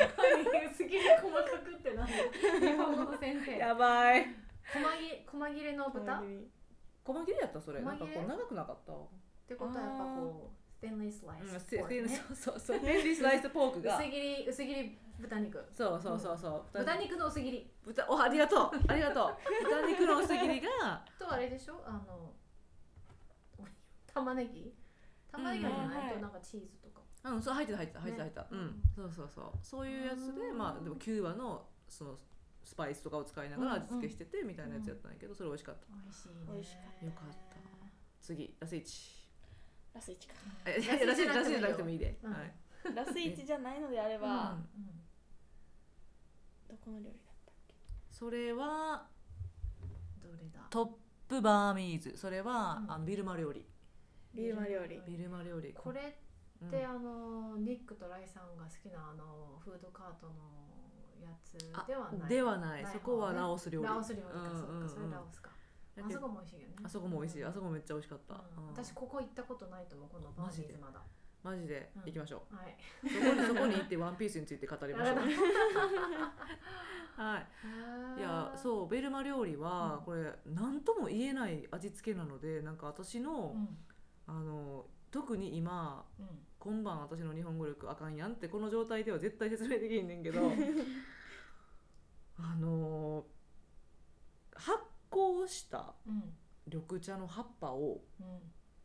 [0.70, 6.22] 薄切り細かくって何日本語の先生やばい細切細切れの豚？
[7.04, 7.80] 細切れやったそれ。
[7.80, 8.92] なんかこう長くなかった？
[8.92, 8.96] っ
[9.48, 12.78] てことはやっぱこうステンレスライスポーク、ね、そうそうそう。
[12.78, 13.96] ステンレスライスポークが。
[13.96, 15.64] 薄切り薄切り豚肉。
[15.72, 17.70] そうそうそうそう、うん、豚肉の薄切り。
[17.84, 18.70] 豚おありがとう。
[18.86, 19.36] ありがとう。
[19.64, 21.02] 豚肉の薄切りが。
[21.18, 21.82] とあれでしょ？
[21.86, 22.34] あの
[24.06, 24.72] 玉ねぎ？
[25.32, 27.00] 玉ねぎじゃないとなんかチーズとか。
[27.24, 28.22] うんそう入ってた入ってた入ってた。
[28.24, 29.44] 入ってた、うん、そうそうそう。
[29.62, 32.16] そういうやつでまあでもキューバのその
[32.68, 35.86] スパイスとかを使いながら味付けしててみたいなやつやったんやけどそれ美味しかった。
[35.88, 37.06] 美味しい美味しかった。
[37.06, 37.56] よかった。
[38.20, 39.26] 次ラスイチ。
[39.94, 40.34] ラスイチか。
[40.66, 42.94] えラスイチラスなくてもいいで、はい。
[42.94, 44.58] ラスイチじゃないのであれば、
[46.68, 47.74] どこの料理だったっけ？
[48.12, 49.08] それは
[50.22, 50.60] どれだ？
[50.68, 50.88] トッ
[51.26, 52.18] プバーミーズ。
[52.18, 53.64] それは、あのビルマ料理。
[54.34, 55.00] ビルマ料理。
[55.06, 55.72] ビルマ料理。
[55.72, 56.00] これ
[56.66, 60.67] って、あのニックとライさんが好きなあのフードカートの
[61.22, 62.28] やつではない。
[62.28, 62.86] ではない。
[62.86, 63.86] そこはラオス料理。
[63.86, 65.50] ラオス料理か、そっかそれラオスか。
[66.00, 66.74] あそこも美味しいよね。
[66.84, 68.40] あそこも美味しい、あそこめっちゃ美味しかった、
[68.70, 71.02] 私ここ行ったことないと思うこのバーミーズまだ。
[71.42, 71.90] マジで？
[72.04, 72.76] 行きましょう、はい、
[73.08, 75.16] そこにそこに行ってワンピースについて語りましょう。
[77.16, 77.46] はい。
[78.18, 83.56] いやそうベルマ料理はこれ何とも言えない味付けなのでなんか私の、
[84.26, 86.04] あの特に今、
[86.68, 90.52] 今晩私の日本語力あかんやんってこの状態では絶対説明できんねんけど
[92.36, 93.24] あの
[94.54, 94.78] 発
[95.10, 95.94] 酵した
[96.66, 98.04] 緑茶の葉っぱを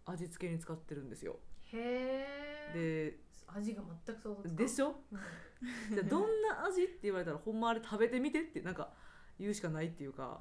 [0.06, 1.40] 味付けに使ってるんですよ。
[1.74, 2.26] へ
[2.72, 8.94] えで味が全く想像でしょ、うん、 どんな味って言われたらほんまあれ食べてみてってなんか
[9.38, 10.40] 言うしかないっていうか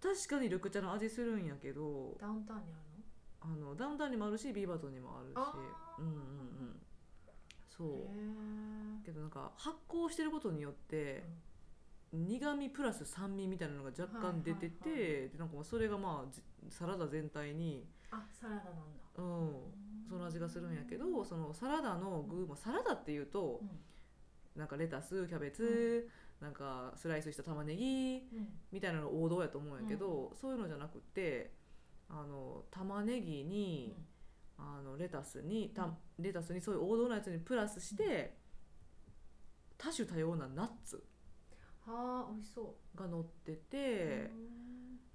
[0.00, 2.91] 確かに緑茶の味するんやけどダウンタウンにある
[3.44, 5.36] あのダウンタウンにもあるしビーバートンにもあるし。
[5.98, 6.80] うんうんうん。
[7.68, 9.04] そう。
[9.04, 11.24] けどなんか発酵してることによって、
[12.12, 16.40] うん、苦味プラス酸味みたいなのが若干出てて、はいはいはい、でなんかそれがまあ
[16.70, 18.78] サラダ全体にあサラダなんだ。
[19.18, 19.82] うん。
[20.08, 28.22] その味がするんやけどそのサラダの具もサラダっていうと、うん、なんかレタスキャベツ、うん、なんかスライスした玉ねぎ、
[28.70, 31.50] みたいなの王道やと思うんやけど、そういうのじゃなくて
[32.12, 33.96] あの玉ねぎに、
[34.58, 35.88] うん、あのレタスにた
[36.18, 38.36] レタスにそういう王道のやつにプラスして、
[39.78, 41.02] 多種多様なナッツ
[41.86, 42.98] はあ美味しそう。
[42.98, 44.30] が乗ってて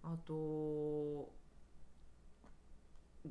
[0.02, 1.32] あと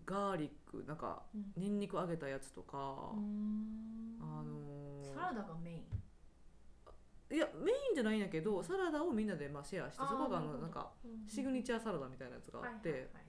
[0.05, 1.23] ガーリックなんか、
[1.57, 1.81] にん。
[1.81, 2.81] にく揚げたやつとか、あ
[3.17, 7.35] のー、サラダがメイン？
[7.35, 10.93] いやメインじゃないんやけどサラダをみんなでまあシェアしてそこがあのなんか
[11.27, 13.26] シグニチャーサラダみたいなやつがあって、はいはいはい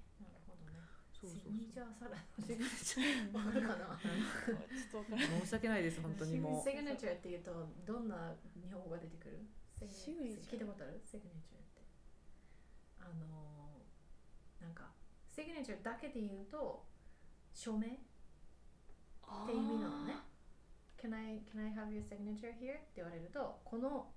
[1.28, 4.00] そうそうシグニチャーサラダシグニチャーわかるかな？
[5.44, 6.64] 申し訳ないです本当にもう。
[6.64, 9.40] シグニチャーっていうとどんな日本語が出てくる？
[9.88, 10.50] シグニチャー。
[10.52, 11.02] 聞いたことある？
[11.06, 11.82] シグニチャーって。
[13.00, 14.92] あのー、なんか
[15.28, 16.86] シグニチャーだけで言うと
[17.54, 20.16] 署名って意味なのね。
[20.98, 22.74] can I, can I have your signature here?
[22.74, 24.12] って言われるとこの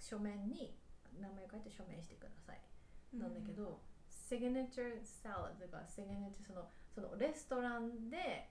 [0.00, 0.78] 書面に
[1.20, 2.60] 名前を書いて署名してください、
[3.12, 3.80] なんだけど
[4.28, 8.50] signature salad とか signature そのそのレストランで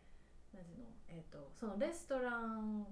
[0.53, 0.85] 何ていうの？
[1.09, 2.85] えっ、ー、とそのレストラン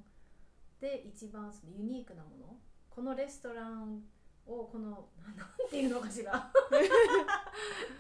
[0.82, 2.58] で一番そのユニークなもの。
[2.90, 4.04] このレストラン
[4.46, 6.34] をこの なんていうのかしら。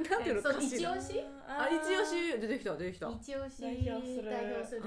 [0.10, 0.92] なんていうのかしら。
[0.92, 1.24] 一押し？
[1.48, 2.40] あ一押し。
[2.40, 3.10] 出てきた出てきた。
[3.10, 4.30] 一押し代表する。
[4.30, 4.82] 代表する、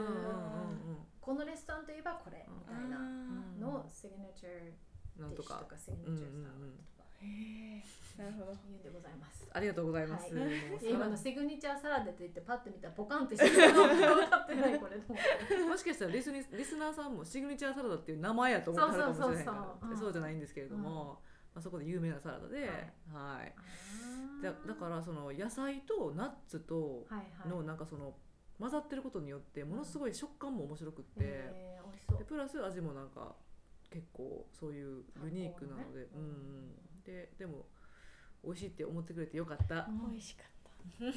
[1.21, 2.47] このレストランといえばこれ。
[2.49, 7.05] みたいなのシグネチャーなんとかシグネチャーサラダとか。
[7.23, 7.83] へ
[8.19, 8.53] なるほど。
[8.67, 9.49] 言うんでございます。
[9.53, 10.35] ありがとうございます。
[10.35, 10.51] はい、
[10.91, 14.97] 今のシグニチャーサラダと言ってパッと見たらポカンってしてる分かってないこれ。
[15.65, 19.45] もしかしたらリスリスナーさんもシグニチャーサラダっていう名前やと思ってはるかもしれない。
[19.45, 21.21] から、そうじゃないんですけれども、
[21.55, 22.69] まあそこで有名なサラダで、
[23.13, 23.55] はい。
[24.43, 27.07] だだからその野菜とナッツと
[27.47, 28.15] のなんかその
[28.59, 31.21] 混ざってることによってものすごい食感も面白くって、
[32.19, 33.35] でプラス味もなんか
[33.91, 36.75] 結構そういうユニークなので、うん。
[37.05, 37.67] ででも
[38.47, 40.53] 美味しいって思ってくれてよかった、美味しかった。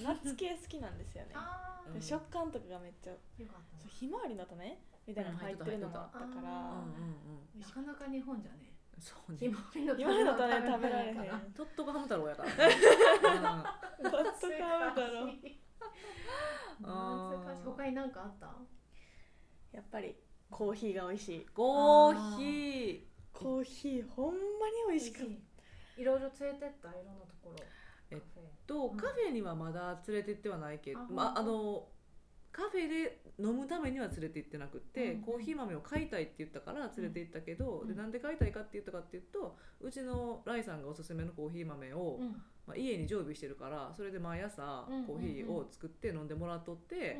[0.04, 1.36] ナッツ系好きなんですよね。
[1.94, 3.14] で食感とかがめっちゃ
[3.88, 4.78] ひまわりの種？
[5.08, 6.84] みたいなの入ってるのもあったから、な
[7.68, 8.74] かなか日本じゃね。
[9.00, 11.16] そうひまわりのひまわりの種食べられへん。
[11.16, 12.56] からとっとこハム太郎やから、ね、
[14.04, 15.28] どっちかだろう
[16.82, 17.62] 難しい。
[17.64, 18.58] 他に何かあった？
[19.72, 20.16] やっぱり
[20.50, 21.46] コーヒーが美味しい。
[21.54, 23.08] コーヒー。
[23.32, 24.40] コーヒーほんまに
[24.90, 25.32] 美味しかった
[26.00, 27.56] いろいろ連れてったいろんなところ。
[28.12, 28.20] えっ
[28.66, 29.32] とカフェ。
[29.32, 31.88] にはまだ連れてってはないけど、あまあ、あの
[32.52, 42.42] カフェで飲むためには連れて行ってなくって、うんコーヒー豆を買いたいって言ったから連れて行ったけど、うんでなんで買いたいかって言ったかっていうとうちのライさんがおすすめのコーヒー豆を、うん。
[42.66, 47.20] まあ、家に常備してるからそれで毎朝うんコーヒーを作って飲んでもらっとって、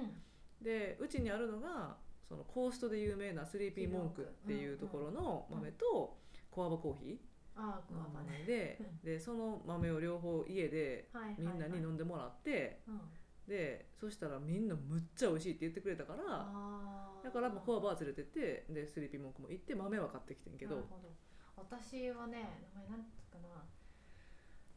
[0.62, 0.66] うん。
[0.66, 1.96] でうちにあるのが
[2.28, 6.18] そのコーストで有名なスリーピーモンクっていうところの豆と
[6.52, 7.20] コアバコーヒ
[7.60, 7.94] ああー。
[7.94, 13.02] の豆ででその豆を両方家でみんなに飲んでもらってうん。
[13.48, 16.24] でそしたらみんなむっちゃ美味しいって言ってくれたから
[17.24, 20.88] だからもうコアバー連れてってでスリーピーモンクも行って豆は買ってきてんけど。
[21.58, 23.66] 私はね名前なんて言ったかな。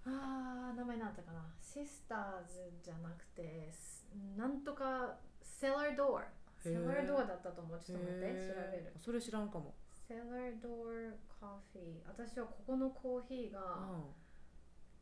[0.05, 4.05] あー名前なんてかなシスターズじゃなくてす
[4.37, 6.25] なんとかセラードア
[6.59, 7.81] セラードアだったと思う。
[7.85, 8.93] ちょっと待って調べる。
[8.97, 9.75] それ知らんかも、
[10.13, 14.13] セラードアコーヒー私はここのコーヒーがう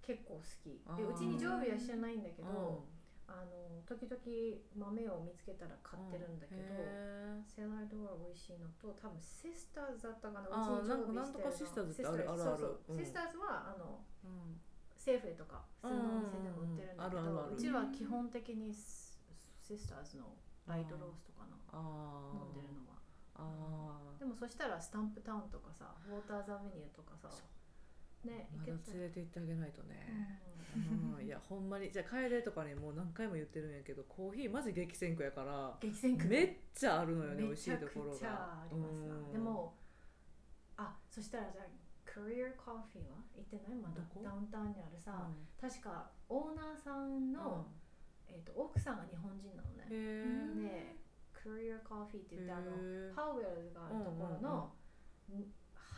[0.06, 0.78] 結構好き。
[0.86, 1.02] あー。
[1.02, 2.46] でうちに常備はしてないんだけん。
[2.46, 2.86] ど、
[3.26, 4.14] あの時々
[4.78, 7.90] 豆を見つけたら買ってるんだけど、へーセラー。
[7.90, 10.46] ドア美味しいのと多分シスターズだったかな。
[10.46, 12.94] うちに常備なんかなんとかシスターズってあるシスタあるあるそうそう。
[12.94, 12.98] うん。
[13.02, 14.62] シスターズはあのうん。
[14.94, 19.18] セーフレとか普通のお店でも売ってるんだけどうちは基本的にシ
[19.58, 20.36] シスターズの
[20.68, 22.89] ライトローストかな飲んでるのは
[23.41, 24.18] あー。
[24.20, 27.28] でもそしたらスタンプタウンとかさウォーターズアベニューとかさ
[28.24, 29.97] ねまだ連れて行ってあげないとうね、
[30.76, 31.16] ん。
[31.16, 31.24] うん。
[31.24, 36.26] いやほんまにじゃあ楓とかにもう何回も言ってるんやけどコーヒーマジ激戦区やから激戦区。
[36.28, 39.14] めっちゃあるのよね美め味しいところちゃくちゃがありますな。
[39.14, 39.74] うんでも
[40.76, 41.64] あそしたらじゃあ
[42.11, 43.22] Career Coffee は？
[43.36, 43.78] 行ってない？
[43.80, 44.03] まだ。
[44.22, 45.32] ダウンタウンにあるうさ、ん。
[45.61, 47.64] 確かオーナーさんの、
[48.28, 50.99] えー、と奥さんが日本人なのね
[51.47, 54.72] へで Career Coffee って言ってあのえパウエルがあるところの、
[55.36, 55.45] ん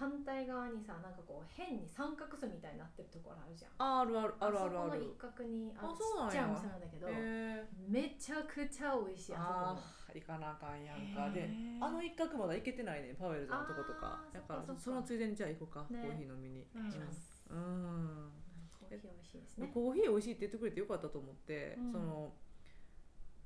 [0.03, 3.71] 反対側にさなんかこう変に三角巣みたいになってるところあるじゃん。
[3.79, 4.91] あるあるあるあるある。
[4.91, 10.19] そこの一角にあるちっちゃいお店なんだけどへめちゃくちゃ美味しいああそこ。
[10.19, 11.31] ー行かなあかんやんか。
[11.31, 11.47] で
[11.79, 14.25] あの一角まだ行けてないねパウエルズのとことか。
[14.33, 16.03] だからそのついでにじゃあ行こうか、ね。
[16.03, 16.67] コーヒー飲みに。
[16.75, 16.83] うん。
[16.83, 18.33] うん。
[18.75, 19.71] コーヒー美味しいですね。
[19.73, 21.93] コーヒー美味しいって言ってくれてよかったと思って、うん。
[21.93, 22.33] その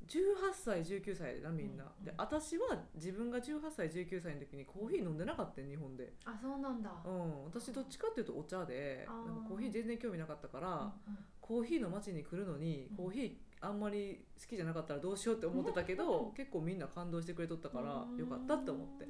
[0.09, 0.18] 18
[0.52, 2.04] 歳19歳でなみんな、うん。
[2.04, 6.90] で私は自分が18歳19歳の時にコーヒー飲んでなかったよ日本で、あそうなんだ。
[7.04, 10.92] うん、私どっちかっていうとお茶でなんかコーヒー全然興味なかったから、うんうん。
[11.40, 12.96] コーヒーの街に来るのにうん。
[12.96, 19.07] コーヒーあんまり好きじゃなかったらどうしようって思ってたけど結構みんな感動してくれとったからよかったって思って。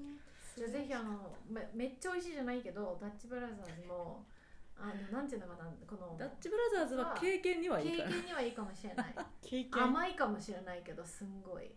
[0.57, 4.25] じゃあぜひあのめめっちゃ美味しいじゃないけどダッチブラザーズも
[4.79, 8.11] あのなんていうのかなこのダッチブラザーズは経験にはいい経から。
[8.11, 9.15] 験にはいいかもしれない。
[9.43, 9.83] 経験？
[9.85, 11.71] 甘いかもしれないけどすんごい。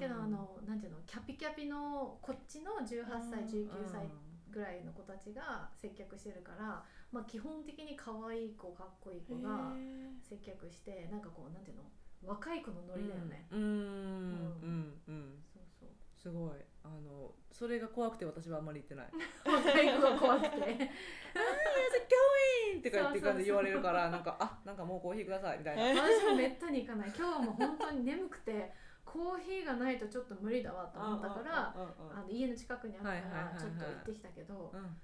[0.00, 4.08] けどあのなんていうのキャピキャピのこっちの18歳19歳
[4.50, 11.82] ぐらいの子たちが接客してるから、まあ、基本的に可愛い子かっこいい子がへ接客してなんかこうなんていうの
[12.24, 15.02] 若い子のノリだよね、うんうんうん。
[15.06, 15.44] うん。
[15.52, 15.88] そうそう。
[16.16, 16.58] すごい
[16.88, 19.08] あのそれが怖くて私はあんまり行ってない。
[19.44, 20.88] 若い子が怖くて「How's it
[22.74, 26.02] going?」ってか言って言われるからなんか「あなんかもうコーヒーください」みたいな。
[26.02, 27.12] 私もめったに行かない。
[27.16, 28.72] 今日も本当に眠くて
[29.04, 34.96] コーヒーがないとちょっと無理だわと思ったからあの家の近くにあったはいはいはいはいからちょっと行ってきたけど、うん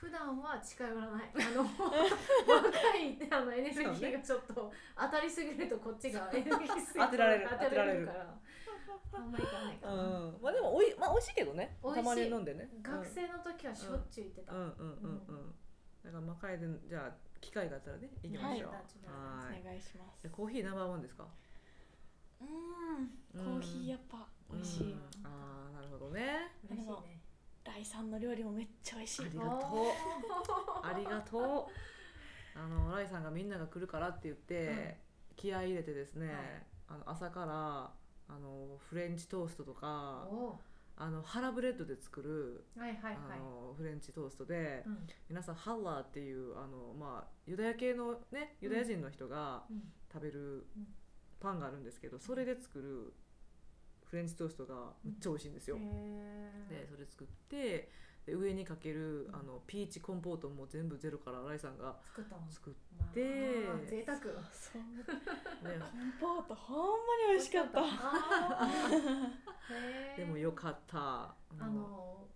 [0.00, 1.30] 普段は近寄らない。
[1.34, 7.48] あの若いあのエネルギーがちょっと当たりすぎるとこっちがエネルギーすぎ当てられる。
[7.50, 8.34] 当てられるから
[9.12, 10.38] あんまり行かないかうな、ん。
[10.42, 11.76] まあでもおいまあ美味しいけどね。
[11.82, 12.68] たまに飲んでね。
[12.82, 14.60] 学生の時はしょっちゅう行ってた、うん。
[14.60, 14.68] うん。
[14.68, 15.22] うん。
[15.28, 15.54] うん。
[16.04, 18.70] だからまあ楓じゃあ機会があったらね行きましょう。
[18.70, 18.76] は
[19.50, 19.60] いはい。
[19.62, 20.28] お願いします。
[20.30, 21.26] コーヒーナンバーワンですか？
[22.40, 23.44] うん。
[23.44, 24.98] コーヒーやっぱ美味しい、うん。
[25.24, 26.52] ああなるほどね。
[26.68, 27.20] 嬉しいね
[27.62, 29.26] ライさんの料理もめっちゃ美味しい。
[29.26, 29.58] ありがとう。
[30.82, 32.58] ありがとう。
[32.58, 34.96] あのライさんがみんなが来るからって言って、
[35.36, 36.36] 気合い入れてですね、はい。
[36.88, 37.90] あの朝から
[38.34, 40.58] あのフレンチトーストとかお。
[40.96, 43.14] あのハラブレッドで作る、ーはいはいはい。
[43.32, 45.06] あのフレンチトーストで、うん。
[45.30, 50.86] 皆さんハッラーっていうあの、まあ、ユダヤ系のねユダヤ人の人がうん食べるうん
[51.40, 53.14] パンがあるんですけどそれで作る
[54.04, 55.78] フレンチトーストがめっちゃ美味しいんですよ。
[56.68, 57.88] でそれ作って
[58.30, 63.22] で上にかけるあのピーチコンポートも全部ゼロからライさんが作ったの作っまあで
[63.88, 64.18] 贅沢。
[64.20, 64.82] そう。
[65.02, 65.10] て、
[66.22, 66.94] コンポートほんま
[67.26, 67.80] に美味しかった。
[67.80, 68.94] あー。
[69.74, 70.16] へー。
[70.18, 71.34] でもよかった。
[71.58, 72.28] あの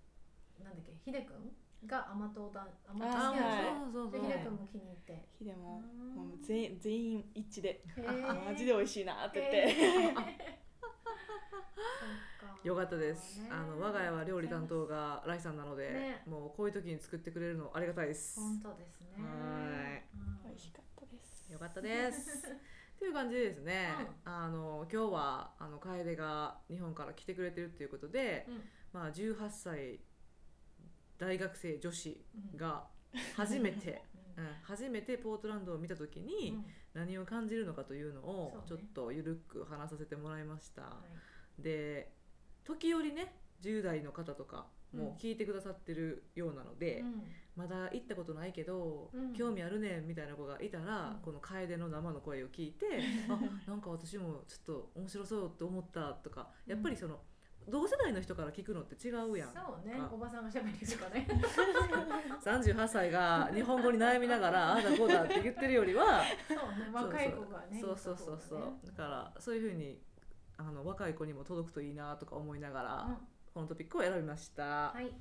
[0.64, 1.52] なんだっけひでくん
[1.86, 5.28] が甘党だ甘党あ好きなんでしそうそうそうょでひでくんも気に入って。
[5.38, 7.84] ヒデもうんもう全員全員一致で。
[7.96, 8.34] へー。
[8.50, 10.54] マジで美味しいなって言って、
[12.64, 13.50] よかったです、ね。
[13.52, 16.22] あの我が家は料理担当がライさんなので、ね。
[16.26, 18.40] もうこういう時に作ってくれるのありがたいです。
[18.40, 19.08] 本当ですね。
[19.18, 20.02] はい。
[20.16, 21.52] うん美味しかったです。
[21.52, 22.48] よかったです。
[22.98, 23.90] という感じでですね、
[24.24, 28.62] あの今日はあの楓が日本から来てくれてるっていうことで、うん。
[28.94, 30.00] まあ、18歳
[31.18, 32.56] 大学生女子うん。
[32.56, 32.88] が
[33.36, 34.02] 初めて、
[34.38, 36.64] ううんん、初めてポートランドを見た時にうん。
[36.94, 41.02] 何を感じるのかというのをちょっとゆるく話させてもらいました、は
[41.58, 41.62] い。
[41.62, 42.14] で
[42.64, 47.22] 時折ね10代の方とかも聞いてくださってるようなので、うん。
[47.56, 49.32] まだ行ったことないけど、うん。
[49.32, 51.22] 興味あるねんみたいな子がいたら、うん。
[51.22, 52.86] この楓の生の声を聞いて
[53.28, 57.20] あなんか私もちょっと面白そうって思ったとかやっぱりその、
[57.68, 59.48] 同世代の人から聞くのって違うやん。
[59.52, 59.96] そうね。
[59.98, 60.10] あ。
[60.12, 61.26] おばさんがしゃべりとかね。
[62.44, 66.90] 38歳が日本語に悩みながらああだこうだって言ってるよりはそうね。
[66.92, 70.02] 若い子がねそうそうそうそう、だからそういうふうに
[70.56, 73.16] あの若い子にも届くといいなとか思いながら、うん。
[73.54, 74.62] このトピックを選びました。
[74.62, 75.12] はい。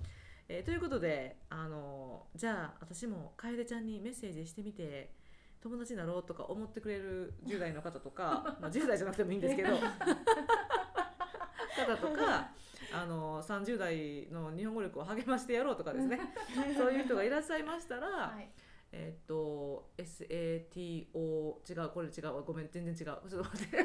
[0.49, 5.13] えーということであのじゃあ私も楓ちゃんにメッセージしてみて
[5.61, 9.69] 友達になろうとか思ってくれる10代の方とか、 まあ、10代じゃなくてもいいんですけど
[11.86, 12.49] 方とか
[12.93, 16.19] あの30代の日本語力を励ましてやろうとかですね。
[16.77, 18.49] そういう人がいらっしゃいましたら、はい。
[18.91, 23.17] えっと SATO 違うこれ違うごめん全然違う。
[23.27, 23.77] ちょっと待って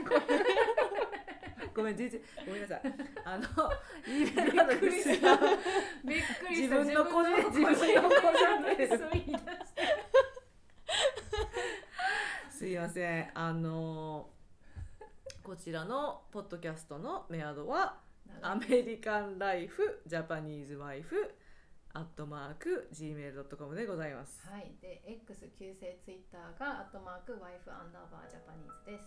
[1.74, 2.82] ごめん全然ごめんなさい。
[3.24, 3.44] あの
[4.06, 5.38] E メールアドレスが
[6.04, 9.38] びっくり自分の個人自分の個人個人の言い出して
[12.50, 13.30] すいません。
[13.34, 14.30] あの
[15.42, 18.00] こちらのポッドキャストのメアドは
[18.42, 21.34] アメリカンライフジャパニーズワイフ
[21.94, 24.46] アットマーク gmail.com でございます。
[24.48, 24.72] はい。
[24.80, 29.04] で X 旧姓ツイッターがアットマークワイフアンダーバージャパニーズです。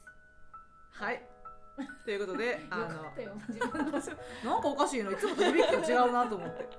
[0.91, 1.40] はい
[2.05, 2.93] ということであのの。
[2.93, 6.69] なんかおかしいのいつもと響きが違うなと思って。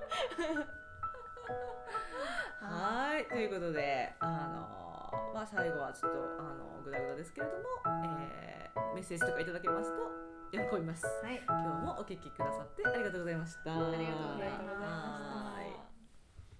[2.61, 7.63] はいということであのまあ最後はちょっとあのグダグダですけれども、
[8.05, 8.53] えー
[8.93, 10.11] メッセージとかいただけますと
[10.51, 11.05] 喜びます。
[11.05, 11.41] はい。
[11.47, 13.73] 今日もお聞きくださってありがとうございました。
[13.73, 14.85] ありがとうございました。
[14.85, 15.82] はい